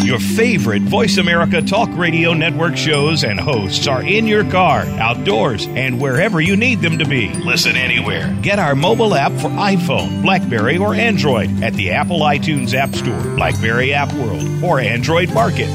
[0.03, 5.67] Your favorite Voice America Talk Radio Network shows and hosts are in your car, outdoors,
[5.67, 7.29] and wherever you need them to be.
[7.33, 8.35] Listen anywhere.
[8.41, 13.21] Get our mobile app for iPhone, Blackberry, or Android at the Apple iTunes App Store,
[13.35, 15.67] Blackberry App World, or Android Market.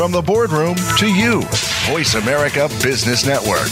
[0.00, 1.42] From the boardroom to you,
[1.90, 3.68] Voice America Business Network.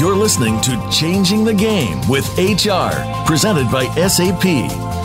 [0.00, 2.94] You're listening to Changing the Game with HR,
[3.26, 4.46] presented by SAP.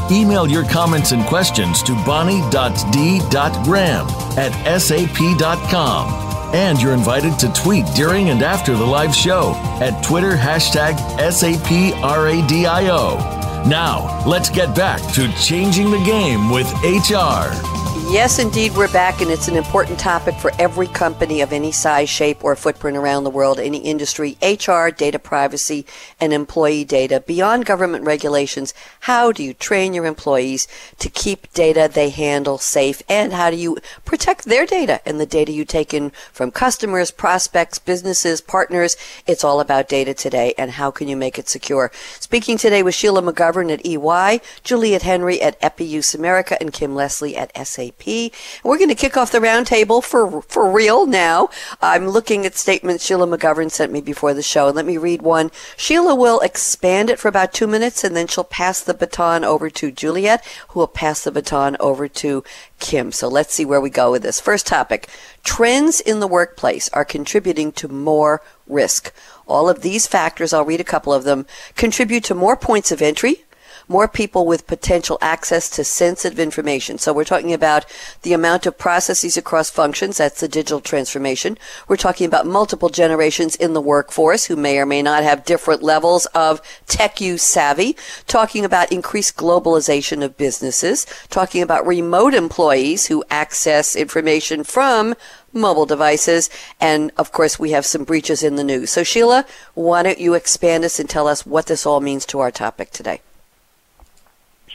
[0.10, 6.56] Email your comments and questions to bonnie.d.graham at sap.com.
[6.56, 13.33] And you're invited to tweet during and after the live show at Twitter hashtag SAPRADIO.
[13.66, 17.83] Now, let's get back to changing the game with HR.
[18.10, 22.10] Yes, indeed, we're back, and it's an important topic for every company of any size,
[22.10, 24.38] shape, or footprint around the world, any industry.
[24.40, 25.86] HR, data privacy,
[26.20, 27.24] and employee data.
[27.26, 30.68] Beyond government regulations, how do you train your employees
[31.00, 35.26] to keep data they handle safe, and how do you protect their data and the
[35.26, 38.96] data you take in from customers, prospects, businesses, partners?
[39.26, 41.92] It's all about data today, and how can you make it secure?
[42.20, 47.36] Speaking today with Sheila McGovern at EY, Juliet Henry at EPI-USE America, and Kim Lessley
[47.36, 48.03] at SAP.
[48.06, 51.50] We're going to kick off the roundtable for for real now.
[51.82, 55.22] I'm looking at statements Sheila McGovern sent me before the show, and let me read
[55.22, 55.52] one.
[55.78, 59.70] Sheila will expand it for about two minutes, and then she'll pass the baton over
[59.70, 62.44] to Juliet, who will pass the baton over to
[62.80, 63.12] Kim.
[63.12, 64.42] So let's see where we go with this.
[64.42, 65.08] First topic
[65.44, 69.14] trends in the workplace are contributing to more risk.
[69.48, 73.02] All of these factors, I'll read a couple of them, contribute to more points of
[73.02, 73.44] entry,
[73.88, 76.98] more people with potential access to sensitive information.
[76.98, 77.86] So we're talking about
[78.22, 80.18] the amount of processes across functions.
[80.18, 81.58] That's the digital transformation.
[81.88, 85.84] We're talking about multiple generations in the workforce who may or may not have different
[85.84, 87.96] levels of tech use savvy.
[88.28, 91.06] Talking about increased globalization of businesses.
[91.30, 95.16] Talking about remote employees who access information from
[95.54, 96.50] mobile devices.
[96.80, 98.90] And of course, we have some breaches in the news.
[98.90, 102.40] So Sheila, why don't you expand us and tell us what this all means to
[102.40, 103.22] our topic today?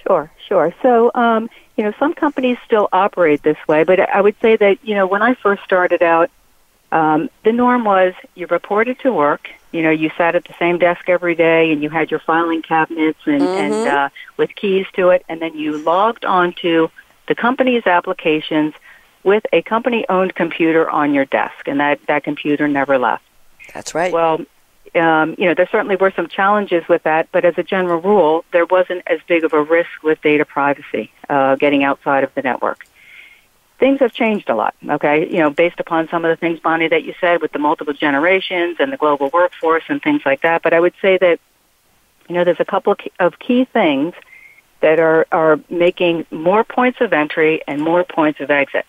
[0.08, 0.74] Sure, sure.
[0.80, 4.78] So, um, you know, some companies still operate this way, but I would say that,
[4.82, 6.30] you know, when I first started out,
[6.90, 10.78] um, the norm was you reported to work, you know, you sat at the same
[10.78, 13.74] desk every day and you had your filing cabinets and, mm-hmm.
[13.74, 16.88] and uh, with keys to it, and then you logged onto
[17.26, 18.72] the company's applications
[19.24, 23.24] with a company owned computer on your desk, and that, that computer never left.
[23.74, 24.10] That's right.
[24.10, 24.40] Well,
[24.94, 28.44] um, you know, there certainly were some challenges with that, but as a general rule,
[28.52, 32.42] there wasn't as big of a risk with data privacy uh, getting outside of the
[32.42, 32.86] network.
[33.78, 35.30] Things have changed a lot, okay?
[35.30, 37.94] You know, based upon some of the things, Bonnie, that you said with the multiple
[37.94, 40.62] generations and the global workforce and things like that.
[40.62, 41.38] But I would say that,
[42.28, 44.14] you know, there's a couple of key things
[44.80, 48.84] that are, are making more points of entry and more points of exit.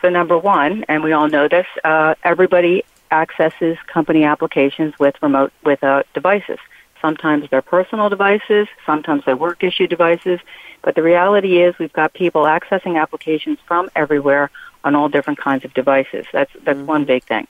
[0.00, 5.52] So number one, and we all know this, uh, everybody accesses company applications with remote
[5.64, 6.58] with uh, devices.
[7.00, 10.38] Sometimes they're personal devices, sometimes they're work issue devices,
[10.82, 14.50] but the reality is we've got people accessing applications from everywhere
[14.84, 16.26] on all different kinds of devices.
[16.32, 16.86] That's that's mm-hmm.
[16.86, 17.46] one big thing.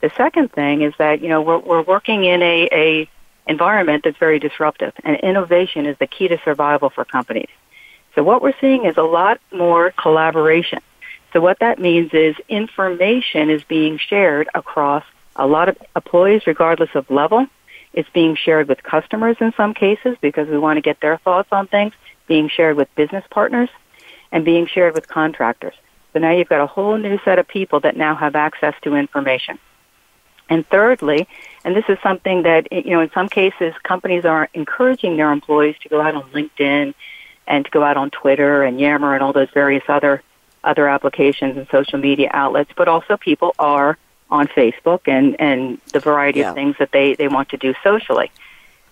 [0.00, 3.08] The second thing is that you know we're we're working in a, a
[3.46, 7.50] environment that's very disruptive, and innovation is the key to survival for companies.
[8.14, 10.80] So what we're seeing is a lot more collaboration
[11.32, 15.04] so what that means is information is being shared across
[15.36, 17.46] a lot of employees regardless of level.
[17.94, 21.48] It's being shared with customers in some cases because we want to get their thoughts
[21.52, 21.94] on things,
[22.26, 23.70] being shared with business partners,
[24.30, 25.74] and being shared with contractors.
[26.12, 28.94] So now you've got a whole new set of people that now have access to
[28.94, 29.58] information.
[30.48, 31.28] And thirdly,
[31.64, 35.76] and this is something that, you know, in some cases companies are encouraging their employees
[35.82, 36.94] to go out on LinkedIn
[37.46, 40.22] and to go out on Twitter and Yammer and all those various other
[40.64, 43.98] other applications and social media outlets, but also people are
[44.30, 46.50] on Facebook and, and the variety yeah.
[46.50, 48.30] of things that they, they want to do socially.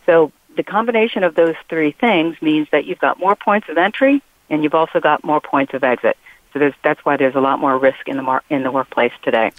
[0.07, 4.23] So the combination of those three things means that you've got more points of entry
[4.51, 6.17] and you've also got more points of exit.
[6.53, 9.13] So there's, that's why there's a lot more risk in the mar- in the workplace
[9.23, 9.53] today.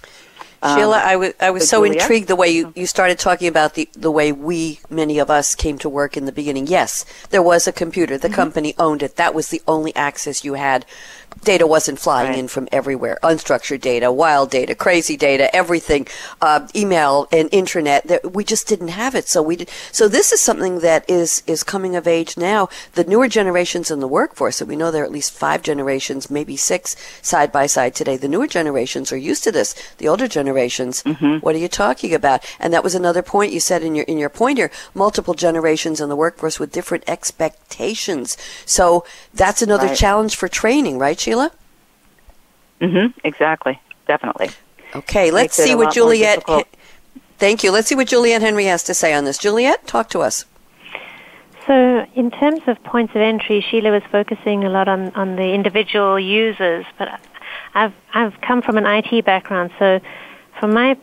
[0.62, 3.74] Sheila, um, I was I was so intrigued the way you, you started talking about
[3.74, 6.68] the the way we many of us came to work in the beginning.
[6.68, 8.16] Yes, there was a computer.
[8.16, 8.36] The mm-hmm.
[8.36, 9.16] company owned it.
[9.16, 10.86] That was the only access you had
[11.44, 12.38] data wasn't flying right.
[12.38, 13.18] in from everywhere.
[13.22, 16.06] Unstructured data, wild data, crazy data, everything,
[16.40, 19.28] uh, email and intranet That we just didn't have it.
[19.28, 19.70] So we did.
[19.90, 22.68] So this is something that is is coming of age now.
[22.94, 26.30] The newer generations in the workforce, and we know there are at least five generations,
[26.30, 28.16] maybe six, side by side today.
[28.16, 29.74] The newer generations are used to this.
[29.98, 31.38] The older generations, mm-hmm.
[31.38, 32.44] what are you talking about?
[32.60, 34.70] And that was another point you said in your in your point here.
[34.94, 38.36] Multiple generations in the workforce with different expectations.
[38.66, 39.96] So that's another right.
[39.96, 41.18] challenge for training, right?
[41.22, 41.50] Sheila?
[42.80, 43.18] Mm-hmm.
[43.24, 43.80] Exactly.
[44.06, 44.50] Definitely.
[44.94, 46.44] Okay, let's see what Juliet.
[47.38, 47.70] Thank you.
[47.72, 49.38] Let's see what Juliet Henry has to say on this.
[49.38, 50.44] Juliet, talk to us.
[51.66, 55.52] So, in terms of points of entry, Sheila was focusing a lot on, on the
[55.52, 57.08] individual users, but
[57.74, 60.00] I've I've come from an IT background, so
[60.58, 60.96] from my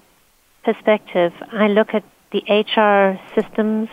[0.64, 3.90] perspective, I look at the HR systems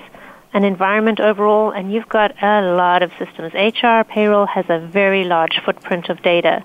[0.56, 3.52] an environment overall, and you've got a lot of systems.
[3.52, 6.64] HR payroll has a very large footprint of data.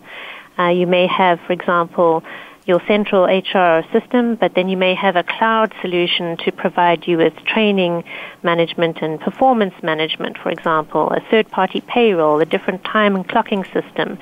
[0.57, 2.23] Uh, you may have, for example,
[2.65, 7.17] your central HR system, but then you may have a cloud solution to provide you
[7.17, 8.05] with training
[8.43, 13.65] management and performance management, for example, a third party payroll, a different time and clocking
[13.73, 14.17] system.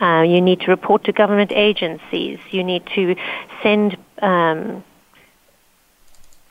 [0.00, 2.38] Uh, you need to report to government agencies.
[2.50, 3.16] You need to
[3.62, 4.82] send um,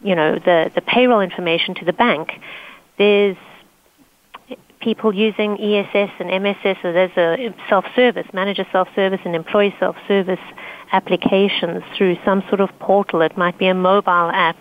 [0.02, 2.32] you know, the, the payroll information to the bank,
[2.98, 3.38] there's
[4.80, 10.40] people using ESS and MSS, so there's a self-service, manager self-service and employee self-service
[10.92, 13.22] applications through some sort of portal.
[13.22, 14.58] It might be a mobile app.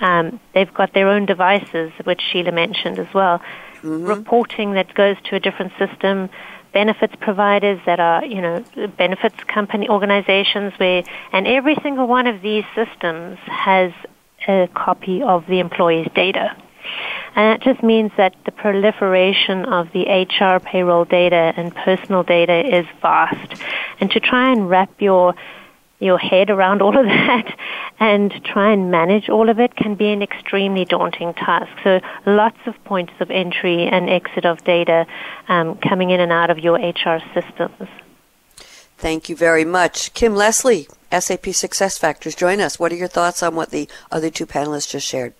[0.00, 3.40] Um, they've got their own devices, which Sheila mentioned as well.
[3.82, 4.06] Mm-hmm.
[4.06, 6.28] Reporting that goes to a different system.
[6.72, 8.64] Benefits providers that are, you know,
[8.98, 13.92] benefits company organizations where, and every single one of these systems has
[14.48, 16.56] a copy of the employee's data.
[17.36, 22.78] And that just means that the proliferation of the HR payroll data and personal data
[22.78, 23.60] is vast.
[24.00, 25.34] And to try and wrap your
[26.00, 27.56] your head around all of that
[27.98, 31.70] and try and manage all of it can be an extremely daunting task.
[31.82, 35.06] So lots of points of entry and exit of data
[35.48, 37.88] um, coming in and out of your HR systems.
[38.98, 40.14] Thank you very much.
[40.14, 42.78] Kim Lessley, SAP SuccessFactors, join us.
[42.78, 45.34] What are your thoughts on what the other two panelists just shared?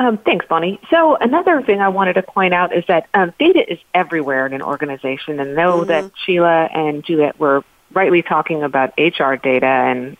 [0.00, 0.80] Um, thanks, Bonnie.
[0.90, 4.52] So another thing I wanted to point out is that um, data is everywhere in
[4.52, 5.88] an organization, and know mm-hmm.
[5.88, 10.16] that Sheila and Juliet were rightly talking about HR data, and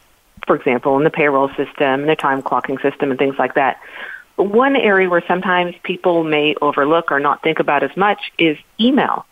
[0.46, 3.80] for example, in the payroll system, the time clocking system, and things like that.
[4.34, 9.26] One area where sometimes people may overlook or not think about as much is email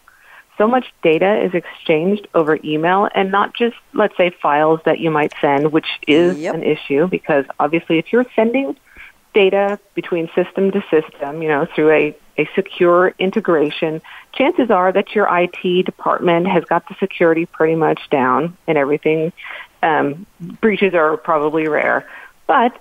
[0.58, 5.10] so much data is exchanged over email and not just, let's say, files that you
[5.10, 6.54] might send, which is yep.
[6.54, 8.76] an issue because obviously if you're sending
[9.34, 14.00] data between system to system, you know, through a, a secure integration,
[14.32, 19.32] chances are that your IT department has got the security pretty much down and everything.
[19.82, 22.08] Um, breaches are probably rare.
[22.46, 22.80] But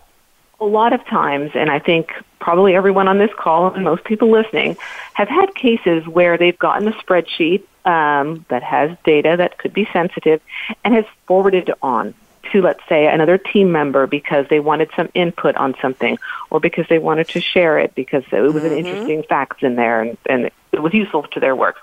[0.59, 4.29] a lot of times, and I think probably everyone on this call and most people
[4.29, 4.77] listening
[5.13, 9.87] have had cases where they've gotten a spreadsheet um, that has data that could be
[9.91, 10.41] sensitive
[10.83, 12.13] and has forwarded on
[12.51, 16.17] to, let's say, another team member because they wanted some input on something
[16.49, 18.65] or because they wanted to share it because it was mm-hmm.
[18.65, 21.77] an interesting facts in there and, and it was useful to their work.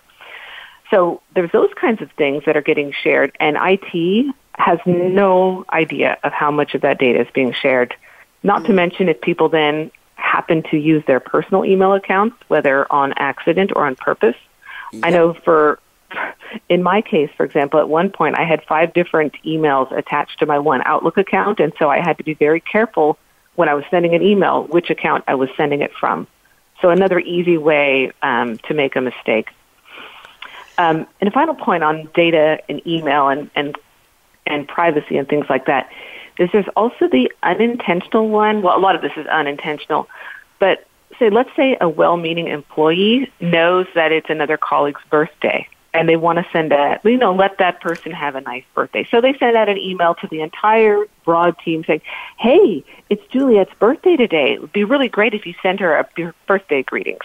[0.90, 6.18] So there's those kinds of things that are getting shared, and IT has no idea
[6.22, 7.94] of how much of that data is being shared
[8.42, 13.12] not to mention if people then happen to use their personal email accounts, whether on
[13.16, 14.36] accident or on purpose.
[14.92, 15.04] Yep.
[15.04, 15.78] I know for,
[16.68, 20.46] in my case, for example, at one point I had five different emails attached to
[20.46, 23.18] my one Outlook account, and so I had to be very careful
[23.54, 26.26] when I was sending an email which account I was sending it from.
[26.80, 29.50] So another easy way um, to make a mistake.
[30.78, 33.76] Um, and a final point on data and email and, and
[34.46, 35.90] and privacy and things like that
[36.38, 38.62] is there's also the unintentional one.
[38.62, 40.08] Well, a lot of this is unintentional,
[40.58, 40.86] but
[41.18, 46.38] say, let's say a well-meaning employee knows that it's another colleague's birthday and they want
[46.38, 49.06] to send a, you know, let that person have a nice birthday.
[49.10, 52.00] So they send out an email to the entire broad team saying,
[52.38, 54.54] hey, it's Juliet's birthday today.
[54.54, 57.24] It would be really great if you sent her a birthday greetings.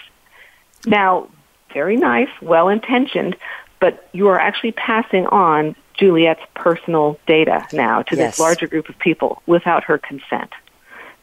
[0.84, 1.28] Now,
[1.72, 3.36] very nice, well intentioned,
[3.80, 8.32] but you are actually passing on Juliet's personal data now to Yes.
[8.36, 10.52] this larger group of people without her consent.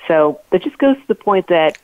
[0.08, 1.78] So that just goes to the point that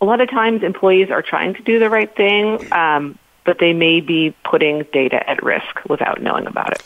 [0.00, 3.72] a lot of times employees are trying to do the right thing, um, but they
[3.72, 6.82] may be putting data at risk without knowing about it.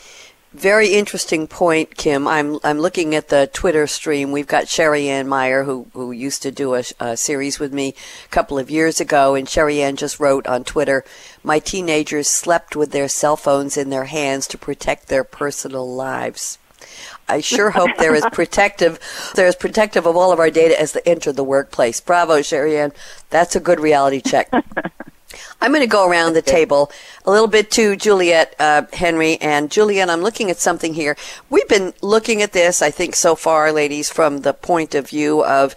[0.57, 2.27] Very interesting point, Kim.
[2.27, 4.31] I'm I'm looking at the Twitter stream.
[4.31, 7.93] We've got Sherry Ann Meyer, who who used to do a, a series with me
[8.25, 11.05] a couple of years ago, and Sherry Ann just wrote on Twitter,
[11.43, 16.57] "My teenagers slept with their cell phones in their hands to protect their personal lives."
[17.29, 18.99] I sure hope they're as protective,
[19.35, 22.01] they're as protective of all of our data as they enter the workplace.
[22.01, 22.93] Bravo, Sherry Ann.
[23.29, 24.49] That's a good reality check.
[25.61, 26.91] I'm going to go around the table
[27.25, 29.37] a little bit to Juliet uh, Henry.
[29.41, 31.17] And Juliet, I'm looking at something here.
[31.49, 35.43] We've been looking at this, I think, so far, ladies, from the point of view
[35.43, 35.75] of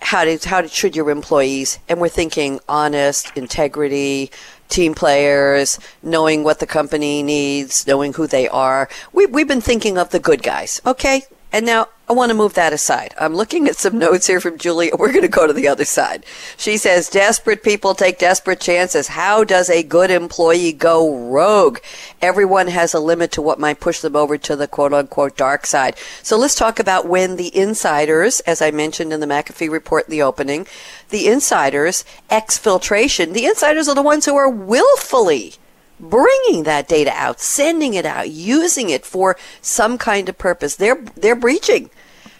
[0.00, 4.30] how did how did, should your employees, and we're thinking honest, integrity,
[4.68, 8.88] team players, knowing what the company needs, knowing who they are.
[9.12, 11.22] We, we've been thinking of the good guys, okay?
[11.54, 13.14] And now I want to move that aside.
[13.16, 14.90] I'm looking at some notes here from Julie.
[14.98, 16.26] We're going to go to the other side.
[16.56, 19.06] She says, desperate people take desperate chances.
[19.06, 21.78] How does a good employee go rogue?
[22.20, 25.64] Everyone has a limit to what might push them over to the quote unquote dark
[25.64, 25.96] side.
[26.24, 30.10] So let's talk about when the insiders, as I mentioned in the McAfee report in
[30.10, 30.66] the opening,
[31.10, 35.54] the insiders, exfiltration, the insiders are the ones who are willfully
[35.98, 40.76] bringing that data out, sending it out, using it for some kind of purpose.
[40.76, 41.90] They're they're breaching.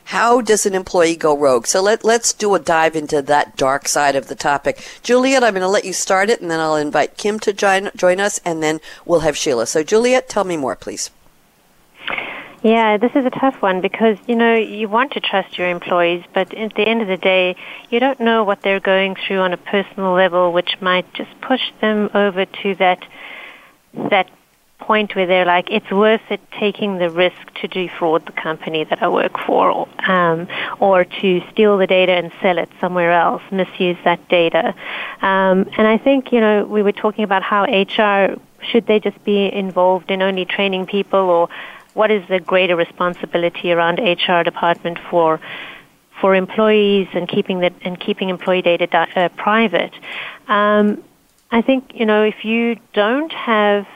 [0.09, 1.66] How does an employee go rogue?
[1.66, 4.84] So let let's do a dive into that dark side of the topic.
[5.02, 7.90] Juliet, I'm going to let you start it, and then I'll invite Kim to join
[7.96, 9.66] join us, and then we'll have Sheila.
[9.66, 11.11] So Juliet, tell me more, please.
[12.62, 16.24] Yeah, this is a tough one because, you know, you want to trust your employees,
[16.32, 17.57] but at the end of the day,
[17.90, 21.61] you don't know what they're going through on a personal level, which might just push
[21.82, 23.05] them over to that
[24.11, 24.28] that
[24.78, 29.03] point where they're like, it's worth it taking the risk to defraud the company that
[29.03, 30.47] I work for, um,
[30.78, 34.74] or to steal the data and sell it somewhere else, misuse that data.
[35.22, 39.22] Um, and I think, you know, we were talking about how HR should they just
[39.24, 41.49] be involved in only training people, or
[41.95, 45.40] what is the greater responsibility around HR department for
[46.20, 49.92] for employees and keeping that and keeping employee data uh, private?
[50.49, 51.03] Um,
[51.55, 53.86] I think you know if you don't have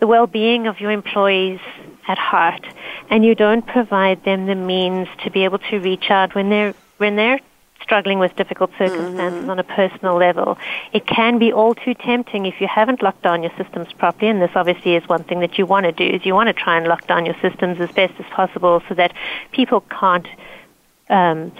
[0.00, 1.60] the well-being of your employees
[2.08, 2.66] at heart,
[3.08, 6.74] and you don't provide them the means to be able to reach out when they're
[6.96, 7.38] when they're
[7.80, 10.58] struggling with difficult circumstances on a personal level,
[10.92, 14.28] it can be all too tempting if you haven't locked down your systems properly.
[14.28, 16.52] And this obviously is one thing that you want to do: is you want to
[16.52, 19.12] try and lock down your systems as best as possible so that
[19.52, 20.26] people can't.
[21.08, 21.52] Um,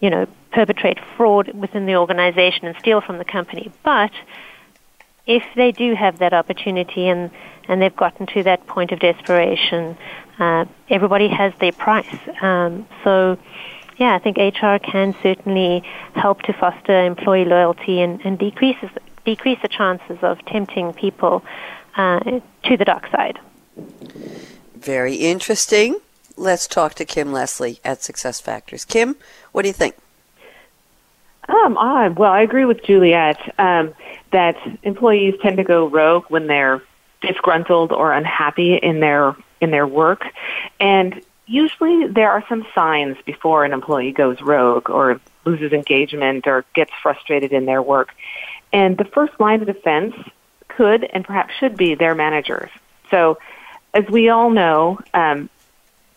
[0.00, 3.70] you know, perpetrate fraud within the organization and steal from the company.
[3.82, 4.12] But
[5.26, 7.30] if they do have that opportunity and,
[7.68, 9.96] and they've gotten to that point of desperation,
[10.38, 12.16] uh, everybody has their price.
[12.40, 13.38] Um, so,
[13.96, 15.84] yeah, I think HR can certainly
[16.14, 18.90] help to foster employee loyalty and, and decreases,
[19.24, 21.44] decrease the chances of tempting people
[21.96, 23.38] uh, to the dark side.
[24.74, 26.00] Very interesting.
[26.36, 28.88] Let's talk to Kim Lessley at SuccessFactors.
[28.88, 29.16] Kim,
[29.52, 29.94] what do you think?
[31.50, 33.92] Um, I, well, I agree with Juliet um,
[34.30, 36.82] that employees tend to go rogue when they're
[37.20, 40.24] disgruntled or unhappy in their in their work,
[40.78, 46.64] and usually there are some signs before an employee goes rogue or loses engagement or
[46.74, 48.14] gets frustrated in their work.
[48.72, 50.14] And the first line of defense
[50.68, 52.70] could and perhaps should be their managers.
[53.10, 53.38] So,
[53.92, 55.50] as we all know, um,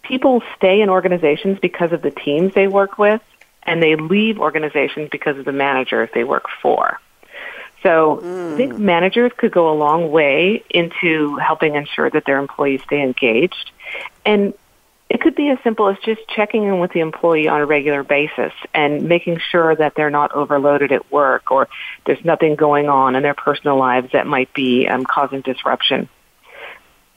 [0.04, 3.22] people stay in organizations because of the teams they work with,
[3.66, 7.00] and they leave organizations because of the managers they work for.
[7.84, 8.20] So
[8.54, 13.02] I think managers could go a long way into helping ensure that their employees stay
[13.02, 13.72] engaged.
[14.26, 14.54] And
[15.10, 18.04] it could be as simple as just checking in with the employee on a regular
[18.04, 21.68] basis and making sure that they're not overloaded at work or
[22.06, 26.10] there's nothing going on in their personal lives that might be um, causing disruption.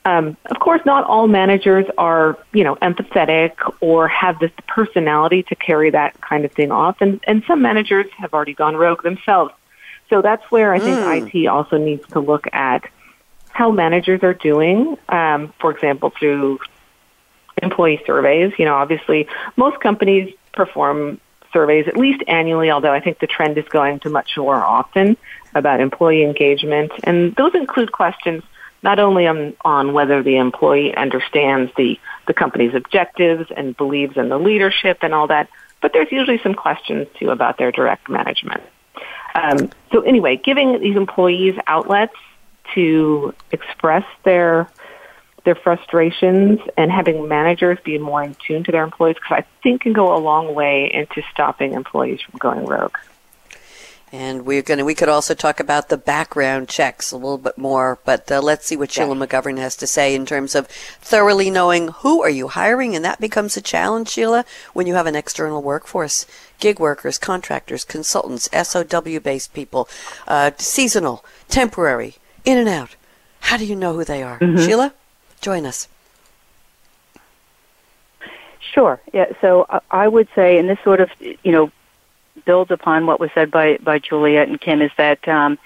[0.06, 5.56] Um, of course, not all managers are, you know, empathetic or have this personality to
[5.56, 9.52] carry that kind of thing off, and, and some managers have already gone rogue themselves.
[10.08, 11.34] So that's where I think Mm.
[11.34, 12.84] IT also needs to look at
[13.48, 16.60] how managers are doing, um, for example, through
[17.60, 18.52] employee surveys.
[18.60, 19.26] You know, obviously,
[19.56, 21.20] most companies perform
[21.52, 25.16] surveys at least annually, although I think the trend is going to much more often
[25.52, 26.92] about employee engagement.
[27.02, 28.44] And those include questions
[28.86, 34.28] not only on, on whether the employee understands the, the company's objectives and believes in
[34.28, 35.50] the leadership and all that,
[35.82, 38.62] but there's usually some questions too about their direct management.
[39.34, 42.14] Um, so anyway, giving these employees outlets
[42.74, 44.70] to express their
[45.44, 49.82] their frustrations and having managers be more in tune to their employees because I think
[49.82, 52.96] can go a long way into stopping employees from going rogue.
[54.12, 57.58] And we're going to, we could also talk about the background checks a little bit
[57.58, 61.50] more, but uh, let's see what Sheila McGovern has to say in terms of thoroughly
[61.50, 62.94] knowing who are you hiring.
[62.94, 64.44] And that becomes a challenge, Sheila,
[64.74, 66.24] when you have an external workforce,
[66.60, 69.88] gig workers, contractors, consultants, SOW based people,
[70.28, 72.94] uh, seasonal, temporary, in and out.
[73.40, 74.38] How do you know who they are?
[74.38, 74.64] Mm-hmm.
[74.64, 74.94] Sheila,
[75.40, 75.88] join us.
[78.60, 79.00] Sure.
[79.12, 79.32] Yeah.
[79.40, 81.70] So uh, I would say, and this sort of, you know,
[82.46, 85.58] builds upon what was said by, by Juliet and Kim is that um,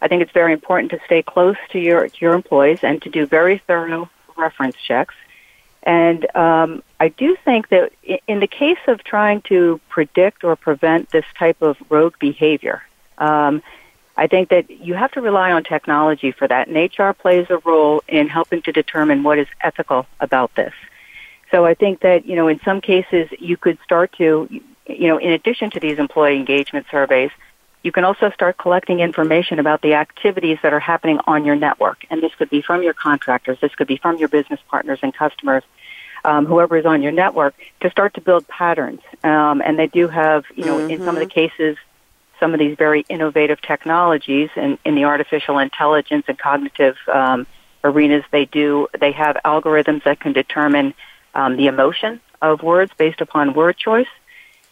[0.00, 3.10] I think it's very important to stay close to your, to your employees and to
[3.10, 5.14] do very thorough reference checks.
[5.82, 7.92] And um, I do think that
[8.26, 12.82] in the case of trying to predict or prevent this type of rogue behavior,
[13.18, 13.62] um,
[14.16, 16.68] I think that you have to rely on technology for that.
[16.68, 20.74] And HR plays a role in helping to determine what is ethical about this.
[21.50, 24.48] So I think that, you know, in some cases you could start to,
[24.88, 27.30] you know, in addition to these employee engagement surveys,
[27.82, 32.04] you can also start collecting information about the activities that are happening on your network.
[32.10, 35.14] And this could be from your contractors, this could be from your business partners and
[35.14, 35.62] customers,
[36.24, 39.00] um, whoever is on your network, to start to build patterns.
[39.22, 40.90] Um, and they do have, you know, mm-hmm.
[40.90, 41.48] in some of the mm-hmm.
[41.56, 41.76] cases,
[42.40, 47.46] some of these very innovative technologies in, in the artificial intelligence and cognitive um,
[47.84, 48.24] arenas.
[48.32, 50.94] They do, they have algorithms that can determine
[51.34, 54.06] um, the emotion of words based upon word choice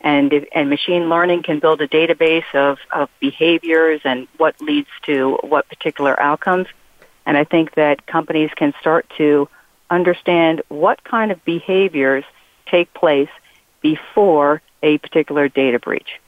[0.00, 5.38] and and machine learning can build a database of, of behaviors and what leads to
[5.42, 6.66] what particular outcomes.
[7.24, 9.48] And I think that companies can start to
[9.90, 12.24] understand what kind of behaviors
[12.66, 13.28] take place
[13.80, 16.20] before a particular data breach.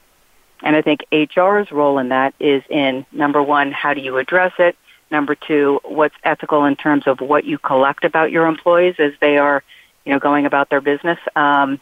[0.63, 4.53] And I think HR's role in that is in number one, how do you address
[4.59, 4.77] it?
[5.11, 9.39] Number two, what's ethical in terms of what you collect about your employees as they
[9.39, 9.63] are,
[10.05, 11.19] you know, going about their business.
[11.37, 11.81] Um,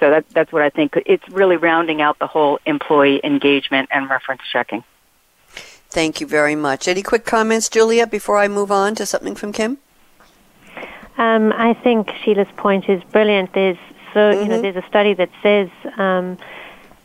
[0.00, 0.94] so that, that's what I think.
[1.06, 4.84] It's really rounding out the whole employee engagement and reference checking.
[5.88, 6.88] Thank you very much.
[6.88, 9.78] Any quick comments, Julia, before I move on to something from Kim?
[11.16, 13.54] Um, I think Sheila's point is brilliant.
[13.54, 13.78] There's
[14.12, 14.42] so mm-hmm.
[14.42, 14.62] you know mm-hmm.
[14.62, 16.36] there's a study that says um,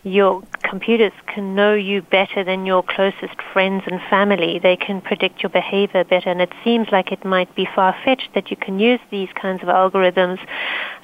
[0.03, 4.59] your computers can know you better than your closest friends and family.
[4.59, 8.29] They can predict your behavior better, and it seems like it might be far fetched
[8.33, 10.39] that you can use these kinds of algorithms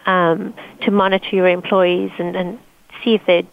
[0.08, 2.60] um, to monitor your employees and, and
[3.04, 3.44] see if they're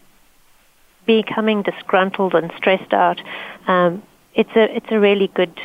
[1.05, 3.21] becoming disgruntled and stressed out.
[3.67, 4.01] Um,
[4.33, 5.59] it's a it's a really good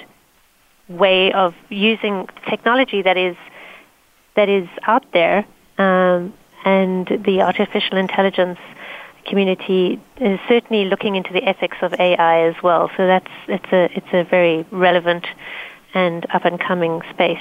[0.89, 3.37] way of using technology that is
[4.37, 5.47] that is out there,
[5.79, 6.35] um,
[6.67, 8.59] and the artificial intelligence
[9.31, 12.91] community is certainly looking into the ethics of AI as well.
[12.97, 15.27] So that's it's a it's a very relevant
[15.95, 17.39] and up and coming space.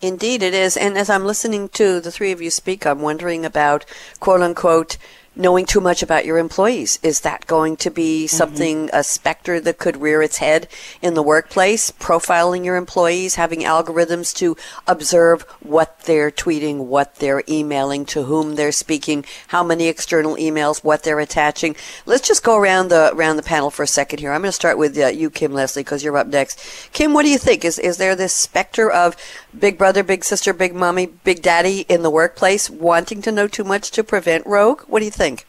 [0.00, 0.76] Indeed, it is.
[0.76, 3.84] And as I'm listening to the three of you speak, I'm wondering about
[4.20, 4.96] quote unquote
[5.38, 6.98] knowing too much about your employees.
[7.02, 8.36] Is that going to be mm-hmm.
[8.36, 10.68] something, a specter that could rear its head
[11.00, 11.90] in the workplace?
[11.92, 18.56] Profiling your employees, having algorithms to observe what they're tweeting, what they're emailing, to whom
[18.56, 21.76] they're speaking, how many external emails, what they're attaching.
[22.04, 24.32] Let's just go around the around the panel for a second here.
[24.32, 26.60] I'm going to start with uh, you, Kim Lessley, because you're up next.
[26.92, 27.64] Kim, what do you think?
[27.64, 29.16] Is is there this specter of
[29.56, 33.64] big brother, big sister, big mommy, big daddy in the workplace wanting to know too
[33.64, 34.82] much to prevent rogue?
[34.82, 35.46] What do you think?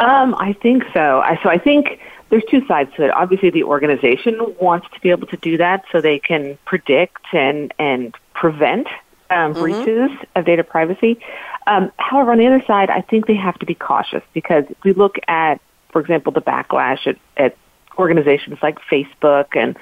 [0.00, 1.20] Um, I think so.
[1.20, 2.00] I, so I think
[2.30, 3.10] there's two sides to it.
[3.10, 7.72] Obviously, the organization wants to be able to do that so they can predict and
[7.78, 8.88] and prevent
[9.30, 9.60] um, mm-hmm.
[9.60, 11.20] breaches of data privacy.
[11.66, 14.76] Um, however, on the other side, I think they have to be cautious because if
[14.84, 15.60] we look at,
[15.92, 17.56] for example, the backlash at, at
[17.98, 19.76] organizations like Facebook and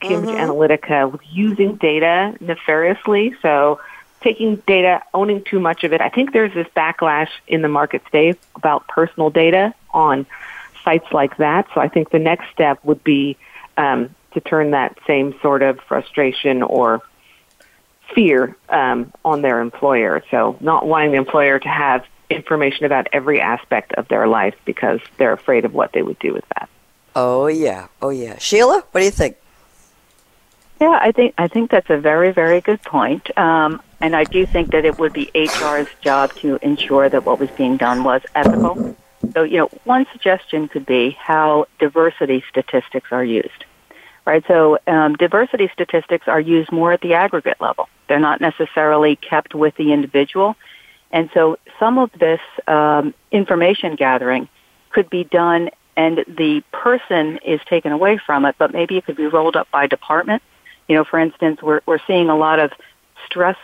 [0.00, 0.50] Cambridge mm-hmm.
[0.50, 3.34] Analytica with using data nefariously.
[3.42, 3.80] So
[4.20, 6.00] taking data, owning too much of it.
[6.00, 10.26] I think there's this backlash in the market today about personal data on
[10.84, 11.68] sites like that.
[11.74, 13.36] So I think the next step would be
[13.76, 17.02] um, to turn that same sort of frustration or
[18.14, 20.22] fear um, on their employer.
[20.30, 25.00] So not wanting the employer to have information about every aspect of their life because
[25.16, 26.68] they're afraid of what they would do with that.
[27.20, 28.38] Oh yeah, oh yeah.
[28.38, 29.36] Sheila, what do you think?
[30.80, 33.36] Yeah, I think I think that's a very very good point.
[33.36, 37.40] Um, and I do think that it would be HR's job to ensure that what
[37.40, 38.94] was being done was ethical.
[39.34, 43.64] So, you know, one suggestion could be how diversity statistics are used.
[44.24, 47.88] Right, so um, diversity statistics are used more at the aggregate level.
[48.06, 50.54] They're not necessarily kept with the individual.
[51.10, 54.48] And so some of this um, information gathering
[54.90, 59.16] could be done and the person is taken away from it, but maybe it could
[59.16, 60.44] be rolled up by department.
[60.88, 62.72] You know, for instance, we're, we're seeing a lot of
[63.26, 63.56] stress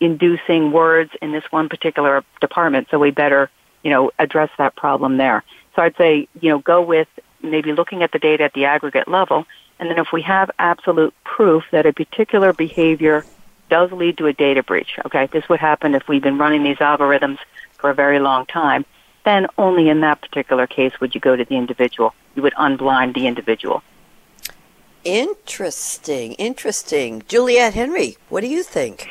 [0.00, 3.50] inducing words in this one particular department, so we better,
[3.82, 5.44] you know, address that problem there.
[5.74, 7.08] So I'd say, you know, go with
[7.42, 9.46] maybe looking at the data at the aggregate level,
[9.78, 13.26] and then if we have absolute proof that a particular behavior
[13.68, 16.78] does lead to a data breach, okay, this would happen if we've been running these
[16.78, 17.38] algorithms
[17.74, 18.86] for a very long time,
[19.26, 22.14] then only in that particular case would you go to the individual.
[22.34, 23.82] You would unblind the individual.
[25.04, 27.22] Interesting, interesting.
[27.28, 29.08] Juliet Henry, what do you think?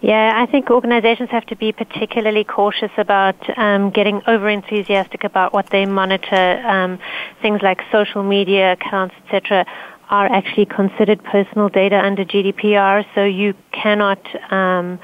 [0.00, 5.52] Yeah, I think organizations have to be particularly cautious about um, getting over enthusiastic about
[5.52, 6.62] what they monitor.
[6.64, 7.00] Um,
[7.42, 9.66] things like social media accounts, etc.,
[10.10, 14.20] are actually considered personal data under GDPR, so you cannot
[14.52, 14.98] um,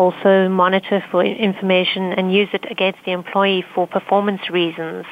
[0.00, 5.04] also monitor for information and use it against the employee for performance reasons.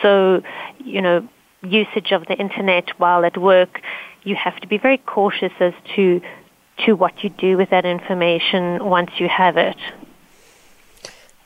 [0.00, 0.42] So,
[0.82, 1.28] you know,
[1.62, 3.82] usage of the internet while at work,
[4.22, 6.20] you have to be very cautious as to
[6.86, 9.76] to what you do with that information once you have it.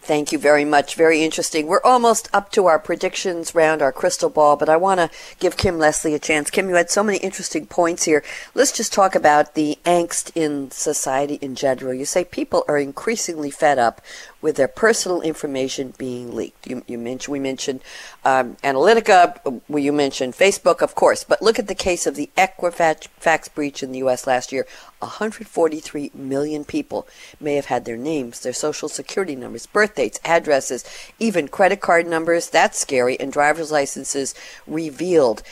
[0.06, 0.96] Thank you very much.
[0.96, 1.66] Very interesting.
[1.66, 5.56] We're almost up to our predictions round, our crystal ball, but I want to give
[5.56, 6.50] Kim Lessley a chance.
[6.50, 8.22] Kim, you had so many interesting points here.
[8.54, 11.94] Let's just talk about the angst in society in general.
[11.94, 14.02] You say people are increasingly fed up
[14.44, 16.66] with their personal information being leaked.
[16.66, 17.80] You, you mentioned we mentioned
[18.26, 19.62] um, Analytica.
[19.70, 21.24] You mentioned Facebook, of course.
[21.24, 24.26] But look at the case of the Equifax breach in the U.S.
[24.26, 24.66] last year.
[24.98, 27.08] 143 million people
[27.40, 30.84] may have had their names, their social security numbers, birth dates, addresses,
[31.18, 32.50] even credit card numbers.
[32.50, 33.18] That's scary.
[33.18, 34.34] And driver's licenses
[34.66, 35.42] revealed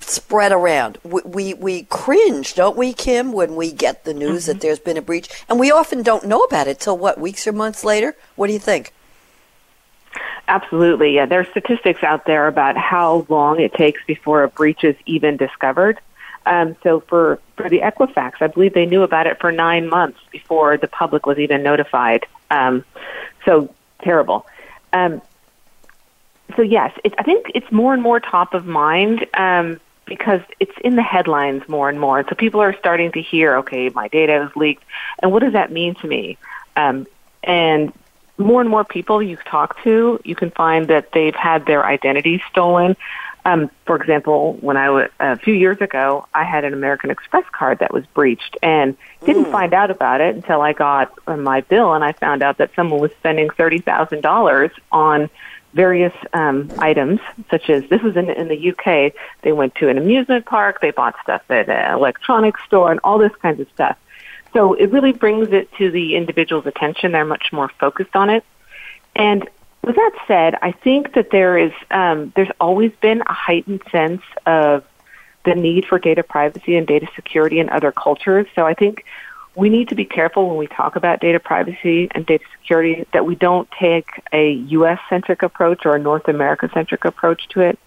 [0.00, 0.98] spread around.
[1.04, 4.52] We, we, we, cringe, don't we, Kim, when we get the news mm-hmm.
[4.52, 5.28] that there's been a breach?
[5.48, 8.16] And we often don't know about it till what, weeks or months later?
[8.36, 8.92] What do you think?
[10.48, 11.14] Absolutely.
[11.14, 14.96] Yeah, there are statistics out there about how long it takes before a breach is
[15.06, 16.00] even discovered.
[16.46, 20.18] Um, so for, for the Equifax, I believe they knew about it for nine months
[20.32, 22.26] before the public was even notified.
[22.50, 22.84] Um,
[23.44, 23.72] so
[24.02, 24.46] terrible.
[24.92, 25.22] Um,
[26.56, 29.26] so yes, it, I think it's more and more top of mind.
[29.34, 29.80] Um,
[30.10, 32.22] because it's in the headlines more and more.
[32.28, 34.84] So people are starting to hear, okay, my data is leaked,
[35.22, 36.36] and what does that mean to me?
[36.76, 37.06] Um,
[37.44, 37.92] and
[38.36, 42.42] more and more people you talk to, you can find that they've had their identity
[42.50, 42.96] stolen.
[43.44, 47.44] Um, for example, when I was a few years ago, I had an American Express
[47.52, 49.52] card that was breached, and didn't mm.
[49.52, 53.00] find out about it until I got my bill, and I found out that someone
[53.00, 55.30] was spending thirty thousand dollars on
[55.72, 59.12] various um, items, such as this was in, in the UK.
[59.42, 63.18] They went to an amusement park, they bought stuff at an electronics store, and all
[63.18, 63.96] this kinds of stuff.
[64.52, 67.12] So it really brings it to the individual's attention.
[67.12, 68.44] They're much more focused on it.
[69.14, 69.48] And
[69.82, 74.22] with that said, I think that there is um, there's always been a heightened sense
[74.46, 74.84] of
[75.44, 78.46] the need for data privacy and data security in other cultures.
[78.54, 79.04] So I think
[79.60, 83.26] we need to be careful when we talk about data privacy and data security that
[83.26, 84.98] we don't take a U.S.
[85.10, 87.78] centric approach or a North America centric approach to it.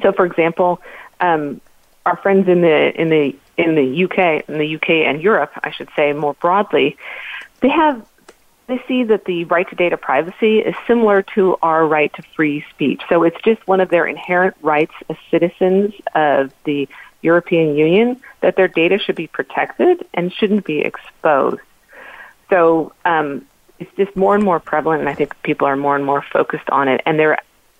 [0.00, 0.80] So, for example,
[1.18, 1.60] um,
[2.06, 5.72] our friends in the in the in the UK, in the UK and Europe, I
[5.72, 6.96] should say more broadly,
[7.58, 8.06] they have
[8.68, 12.64] they see that the right to data privacy is similar to our right to free
[12.70, 13.02] speech.
[13.08, 16.88] So it's just one of their inherent rights as citizens of the
[17.22, 21.60] European Union that their data should be protected and shouldn't be exposed.
[22.48, 23.46] So um,
[23.78, 26.68] it's just more and more prevalent, and I think people are more and more focused
[26.70, 27.38] on it, and they're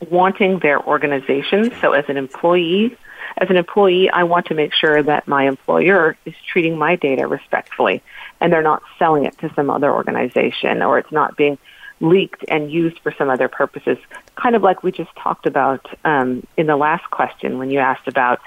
[0.08, 1.72] wanting their organization.
[1.80, 2.96] So as an employee,
[3.36, 7.26] as an employee, I want to make sure that my employer is treating my data
[7.26, 8.02] respectfully,
[8.40, 11.58] and they're not selling it to some other organization, or it's not being
[12.00, 13.98] leaked and used for some other purposes.
[14.34, 18.08] Kind of like we just talked about um, in the last question when you asked
[18.08, 18.40] about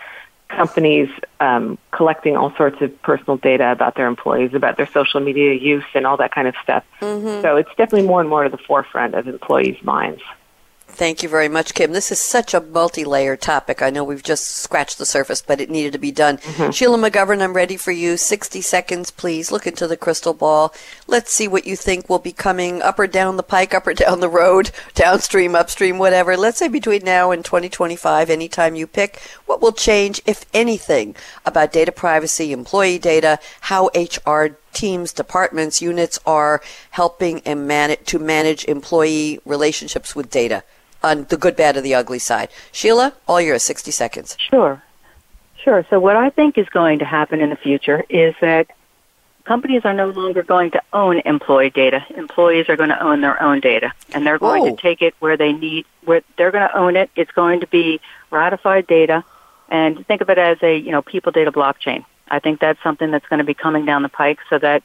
[0.50, 5.54] companies um, collecting all sorts of personal data about their employees, about their social media
[5.54, 6.84] use, and all that kind of stuff.
[7.02, 7.42] Mm-hmm.
[7.42, 10.22] So it's definitely more and more to the forefront of employees' minds.
[10.96, 11.92] Thank you very much, Kim.
[11.92, 13.82] This is such a multi-layered topic.
[13.82, 16.38] I know we've just scratched the surface, but it needed to be done.
[16.38, 16.70] Mm-hmm.
[16.70, 18.16] Sheila McGovern, I'm ready for you.
[18.16, 19.52] 60 seconds, please.
[19.52, 20.72] Look into the crystal ball.
[21.08, 23.96] Let's see what you think will be coming up or down the pike, up or
[23.96, 26.38] down the road, downstream, upstream, whatever.
[26.38, 31.74] Let's say between now and 2025, anytime you pick, what will change, if anything, about
[31.74, 36.62] data privacy, employee data, how HR teams, departments, units are
[36.92, 40.64] helping and man- to manage employee relationships with data
[41.04, 42.50] on the good, bad, or the ugly side.
[42.72, 44.38] Sheila, all yours, 60 seconds.
[44.40, 44.82] Sure.
[45.64, 45.86] Sure.
[45.90, 48.68] So what I think is going to happen in the future is that
[49.46, 52.06] companies are no longer going to own employee data.
[52.16, 54.70] Employees are going to own their own data, and they're going Whoa.
[54.70, 54.78] to oh.
[54.78, 55.86] take it where they need.
[56.04, 57.10] Where they're going to own it.
[57.16, 59.24] It's going to be ratified data,
[59.70, 62.06] and think of it as a you know people data blockchain.
[62.34, 64.82] I think that's something that's going to be coming down the pike, so that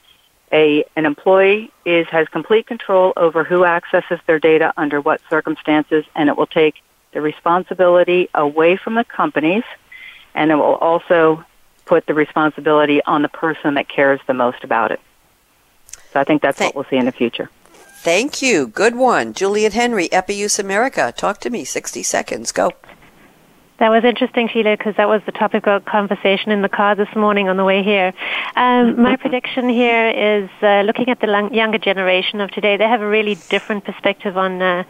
[0.52, 6.04] a an employee is has complete control over who accesses their data under what circumstances,
[6.14, 6.74] and it will take
[7.12, 9.64] the responsibility away from the companies,
[10.34, 11.42] and it will also
[11.86, 15.00] put the responsibility on the person that cares the most about it.
[16.12, 17.48] So I think that's Thank- what we'll see in the future.
[18.02, 18.66] Thank you.
[18.66, 19.32] Good one.
[19.32, 21.12] Juliet Henry, EPI-USE America.
[21.16, 21.64] Talk to me.
[21.64, 22.52] 60 seconds.
[22.52, 22.72] Go.
[23.78, 27.14] That was interesting, Sheila, because that was the topic of conversation in the car this
[27.14, 28.12] morning on the way here.
[28.56, 32.76] Um, my prediction here is uh, looking at the long- younger generation of today.
[32.76, 34.82] They have a really different perspective on uh,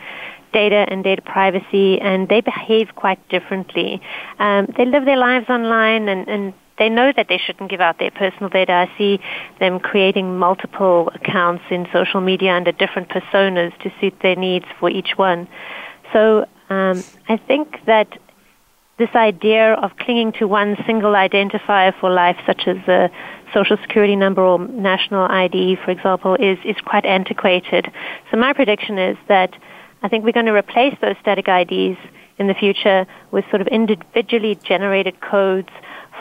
[0.55, 4.01] data and data privacy, and they behave quite differently.
[4.39, 7.99] Um, they live their lives online, and, and they know that they shouldn't give out
[7.99, 8.73] their personal data.
[8.73, 9.21] I see
[9.61, 14.89] them creating multiple accounts in social media under different personas to suit their needs for
[14.89, 15.47] each one.
[16.15, 18.19] So um, I think that
[18.99, 23.11] this idea of clinging to one single identifier for life, such as a
[23.55, 27.91] social security number or national ID, for example, is, is quite antiquated.
[28.31, 29.55] So my prediction is that
[30.03, 31.99] I think we're going to replace those static IDs
[32.39, 35.71] in the future with sort of individually generated codes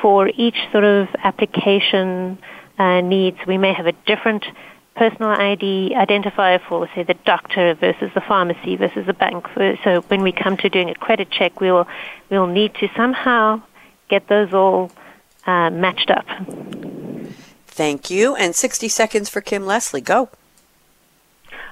[0.01, 2.37] for each sort of application
[2.77, 3.37] uh, needs.
[3.47, 4.45] We may have a different
[4.97, 9.45] personal ID identifier for, say, the doctor versus the pharmacy versus the bank.
[9.83, 11.87] So when we come to doing a credit check, we'll
[12.29, 13.61] we'll need to somehow
[14.09, 14.91] get those all
[15.45, 16.25] uh, matched up.
[17.67, 18.35] Thank you.
[18.35, 20.03] And 60 seconds for Kim Lessley.
[20.03, 20.29] Go.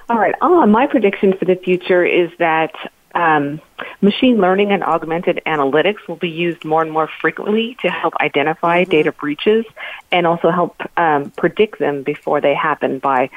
[0.08, 0.36] All right.
[0.40, 2.74] Uh, my prediction for the future is that
[3.16, 3.62] um,
[4.02, 8.84] machine learning and augmented analytics will be used more and more frequently to help identify
[8.84, 9.66] data breaches
[10.12, 13.30] and also help um, predict them before they happen by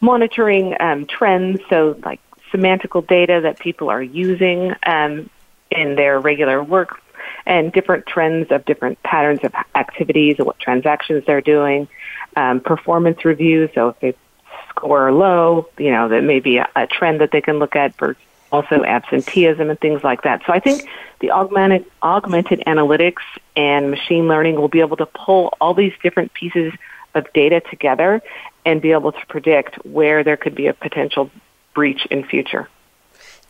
[0.00, 1.60] monitoring um, trends.
[1.70, 2.20] So, like
[2.52, 5.30] semantical data that people are using um,
[5.70, 7.00] in their regular work
[7.46, 11.88] and different trends of different patterns of activities and what transactions they're doing,
[12.36, 13.70] um, performance reviews.
[13.74, 14.14] So if they
[14.68, 17.94] score low, you know, that may be a, a trend that they can look at
[17.94, 18.16] for
[18.52, 20.42] also absenteeism and things like that.
[20.46, 20.88] So I think
[21.20, 23.22] the augmented augmented analytics
[23.56, 26.72] and machine learning will be able to pull all these different pieces
[27.14, 28.22] of data together
[28.64, 31.30] and be able to predict where there could be a potential
[31.74, 32.68] breach in future.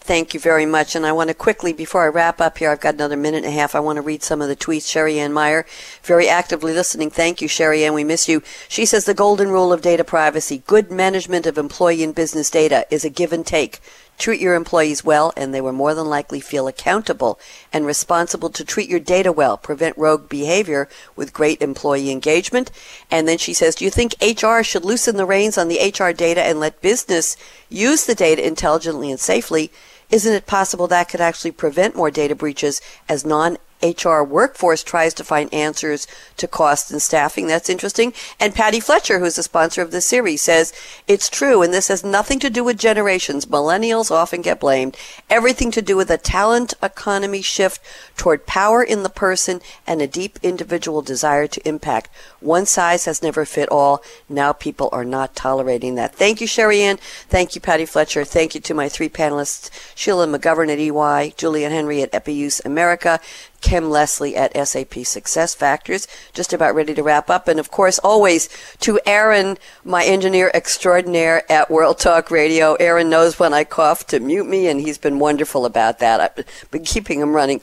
[0.04, 0.96] Thank you very much.
[0.96, 3.46] And I want to quickly, before I wrap up here, I've got another minute and
[3.46, 3.76] a half.
[3.76, 4.90] I want to read some of the tweets.
[4.90, 5.64] Sherry Ann Meyer,
[6.02, 7.08] very actively listening.
[7.08, 7.94] Thank you, Sherry Ann.
[7.94, 8.42] We miss you.
[8.68, 12.84] She says the golden rule of data privacy, good management of employee and business data
[12.90, 13.78] is a give and take.
[14.22, 17.40] Treat your employees well, and they will more than likely feel accountable
[17.72, 19.56] and responsible to treat your data well.
[19.56, 22.70] Prevent rogue behavior with great employee engagement.
[23.10, 26.12] And then she says, Do you think HR should loosen the reins on the HR
[26.12, 27.36] data and let business
[27.68, 29.72] use the data intelligently and safely?
[30.08, 35.14] Isn't it possible that could actually prevent more data breaches as non HR workforce tries
[35.14, 36.06] to find answers
[36.36, 37.46] to cost and staffing.
[37.46, 38.12] That's interesting.
[38.38, 40.72] And Patti Fletcher, who's the sponsor of this series, says
[41.06, 43.46] it's true, and this has nothing to do with generations.
[43.46, 44.96] Millennials often get blamed.
[45.28, 47.80] Everything to do with a talent economy shift
[48.16, 52.10] toward power in the person and a deep individual desire to impact.
[52.40, 54.02] One size has never fit all.
[54.28, 56.14] Now people are not tolerating that.
[56.14, 56.98] Thank you, Sherry Ann.
[57.28, 58.24] Thank you, Patti Fletcher.
[58.24, 63.20] Thank you to my three panelists, Sheila McGovern at EY, Juliet Henry at EPI-USE America,
[63.62, 66.06] Kim Lessley at SAP SuccessFactors.
[66.34, 67.48] Just about ready to wrap up.
[67.48, 68.48] And of course, always
[68.80, 72.74] to Aaron, my engineer extraordinaire at World Talk Radio.
[72.74, 76.20] Aaron knows when I cough to mute me, and he's been wonderful about that.
[76.20, 77.62] I've been keeping him running.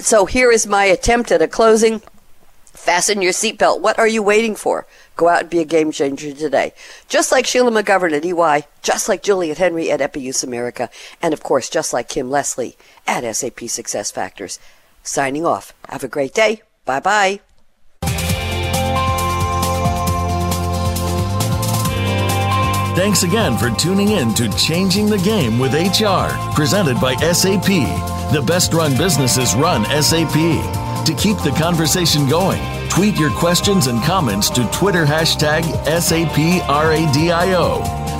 [0.00, 2.02] So here is my attempt at a closing.
[2.72, 3.80] Fasten your seatbelt.
[3.80, 4.86] What are you waiting for?
[5.16, 6.74] Go out and be a game changer today.
[7.08, 10.90] Just like Sheila McGovern at EY, just like Juliet Henry at EPI-USE America,
[11.22, 12.76] and of course, just like Kim Lessley
[13.06, 14.58] at SAP SuccessFactors.
[15.06, 15.72] Signing off.
[15.88, 16.62] Have a great day.
[16.84, 17.40] Bye bye.
[22.96, 27.66] Thanks again for tuning in to Changing the Game with HR, presented by SAP.
[28.32, 30.32] The best run businesses run SAP.
[31.04, 36.56] To keep the conversation going, tweet your questions and comments to Twitter hashtag SAPRADIO.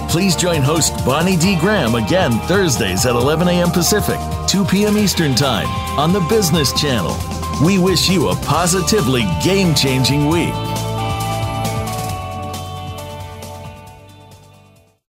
[0.08, 1.58] Please join host Bonnie D.
[1.58, 3.70] Graham again Thursdays at 11 a.m.
[3.70, 4.96] Pacific, 2 p.m.
[4.96, 5.66] Eastern Time
[5.98, 7.16] on the Business Channel.
[7.64, 10.54] We wish you a positively game changing week.